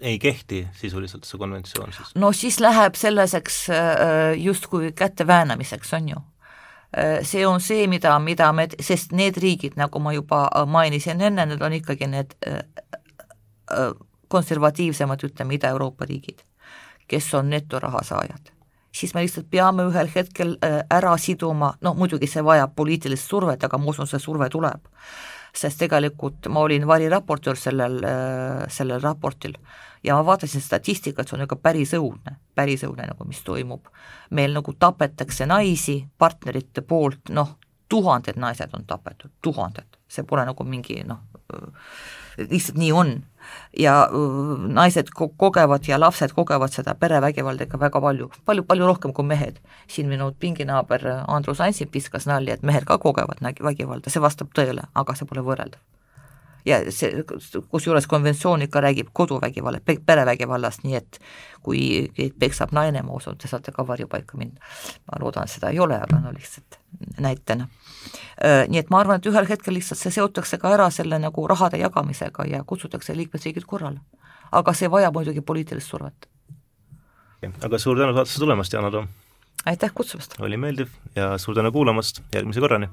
ei 0.00 0.18
kehti 0.18 0.62
sisuliselt 0.76 1.28
see 1.28 1.38
konventsioon 1.40 1.92
siis? 1.92 2.12
no 2.16 2.32
siis 2.32 2.60
läheb 2.60 2.96
selliseks 2.96 3.62
äh, 3.70 4.34
justkui 4.40 4.92
käte 4.96 5.26
väänamiseks, 5.26 5.94
on 5.94 6.08
ju. 6.08 6.22
Äh, 6.96 7.18
see 7.22 7.46
on 7.46 7.60
see, 7.60 7.86
mida, 7.86 8.18
mida 8.18 8.52
me, 8.52 8.68
sest 8.80 9.12
need 9.12 9.40
riigid, 9.40 9.76
nagu 9.80 10.00
ma 10.02 10.14
juba 10.16 10.46
mainisin 10.66 11.20
enne, 11.20 11.46
need 11.46 11.62
on 11.62 11.76
ikkagi 11.80 12.08
need 12.10 12.36
äh, 12.48 13.92
konservatiivsemad, 14.28 15.22
ütleme, 15.26 15.54
Ida-Euroopa 15.58 16.08
riigid, 16.08 16.42
kes 17.10 17.34
on 17.34 17.50
netoraha 17.50 18.02
saajad 18.06 18.54
siis 18.92 19.14
me 19.14 19.24
lihtsalt 19.24 19.50
peame 19.50 19.86
ühel 19.90 20.10
hetkel 20.14 20.56
äh, 20.64 20.80
ära 20.90 21.16
siduma, 21.18 21.74
noh 21.80 21.98
muidugi 21.98 22.28
see 22.30 22.44
vajab 22.44 22.74
poliitilist 22.76 23.28
survet, 23.28 23.64
aga 23.64 23.78
ma 23.78 23.92
usun, 23.92 24.08
see 24.10 24.22
surve 24.22 24.50
tuleb. 24.50 24.88
sest 25.50 25.80
tegelikult 25.82 26.46
ma 26.46 26.60
olin 26.60 26.86
variraportöör 26.86 27.56
sellel, 27.58 27.96
äh, 28.04 28.66
sellel 28.70 29.00
raportil 29.02 29.56
ja 30.04 30.14
ma 30.14 30.26
vaatasin 30.26 30.60
statistikat, 30.60 31.28
see 31.28 31.36
on 31.36 31.44
ikka 31.44 31.56
päris 31.56 31.94
õudne, 31.98 32.36
päris 32.54 32.84
õudne 32.86 33.08
nagu, 33.10 33.24
mis 33.26 33.42
toimub. 33.44 33.88
meil 34.30 34.54
nagu 34.54 34.72
tapetakse 34.72 35.46
naisi 35.46 36.04
partnerite 36.18 36.82
poolt, 36.82 37.28
noh, 37.28 37.56
tuhanded 37.88 38.38
naised 38.38 38.70
on 38.72 38.84
tapetud, 38.86 39.30
tuhanded, 39.42 39.98
see 40.08 40.22
pole 40.22 40.44
nagu 40.46 40.64
mingi 40.64 41.02
noh, 41.04 41.18
lihtsalt 42.38 42.78
nii 42.78 42.92
on. 42.92 43.16
Ja 43.78 43.94
naised 44.80 45.12
ko-, 45.16 45.30
kogevad 45.36 45.88
ja 45.88 46.00
lapsed 46.00 46.34
kogevad 46.36 46.74
seda 46.74 46.94
perevägivalda 46.94 47.68
ikka 47.68 47.80
väga 47.80 48.00
palju, 48.00 48.30
palju, 48.44 48.66
palju 48.66 48.90
rohkem 48.90 49.12
kui 49.12 49.24
mehed. 49.24 49.60
siin 49.88 50.08
minu 50.08 50.32
pinginaaber 50.38 51.06
Andrus 51.28 51.60
Ansip 51.60 51.94
viskas 51.94 52.26
nalja, 52.26 52.54
et 52.54 52.62
mehed 52.62 52.84
ka 52.84 52.98
kogevad 52.98 53.42
vägivalda, 53.42 54.10
see 54.10 54.22
vastab 54.22 54.52
tõele, 54.54 54.86
aga 54.94 55.14
see 55.14 55.26
pole 55.26 55.46
võrreldav 55.46 55.80
ja 56.66 56.80
see, 56.92 57.24
kusjuures 57.68 58.06
konventsioon 58.06 58.62
ikka 58.62 58.80
räägib 58.80 59.08
koduvägivalla, 59.12 59.80
perevägivallast, 60.06 60.84
nii 60.84 60.96
et 60.96 61.20
kui 61.62 61.80
keegi 62.16 62.34
peksab 62.40 62.72
naine, 62.76 63.02
ma 63.04 63.16
usun, 63.16 63.36
te 63.38 63.48
saate 63.48 63.72
ka 63.72 63.84
varjupaika 63.86 64.38
minna. 64.38 64.60
ma 65.08 65.20
loodan, 65.20 65.48
seda 65.48 65.70
ei 65.70 65.78
ole, 65.80 65.98
aga 66.00 66.20
no 66.20 66.32
lihtsalt 66.32 66.78
näitena. 67.20 67.68
Nii 68.68 68.80
et 68.80 68.90
ma 68.90 69.00
arvan, 69.00 69.20
et 69.20 69.26
ühel 69.26 69.48
hetkel 69.48 69.74
lihtsalt 69.74 70.00
see 70.00 70.14
seotakse 70.16 70.58
ka 70.58 70.74
ära 70.74 70.90
selle 70.90 71.18
nagu 71.18 71.46
rahade 71.48 71.80
jagamisega 71.80 72.46
ja 72.48 72.64
kutsutakse 72.64 73.16
liikmesriigid 73.16 73.66
korrale. 73.66 74.00
aga 74.52 74.72
see 74.74 74.90
vajab 74.90 75.14
muidugi 75.14 75.40
poliitilist 75.40 75.88
survet. 75.88 76.28
aga 77.62 77.78
suur 77.78 77.98
tänu 77.98 78.14
saatesse 78.14 78.38
tulemast, 78.38 78.72
Yana 78.72 78.90
Toom! 78.90 79.08
aitäh 79.66 79.92
kutsumast! 79.94 80.40
oli 80.40 80.56
meeldiv 80.56 80.88
ja 81.16 81.38
suur 81.38 81.54
tänu 81.54 81.72
kuulamast, 81.72 82.22
järgmise 82.34 82.60
korrani! 82.60 82.88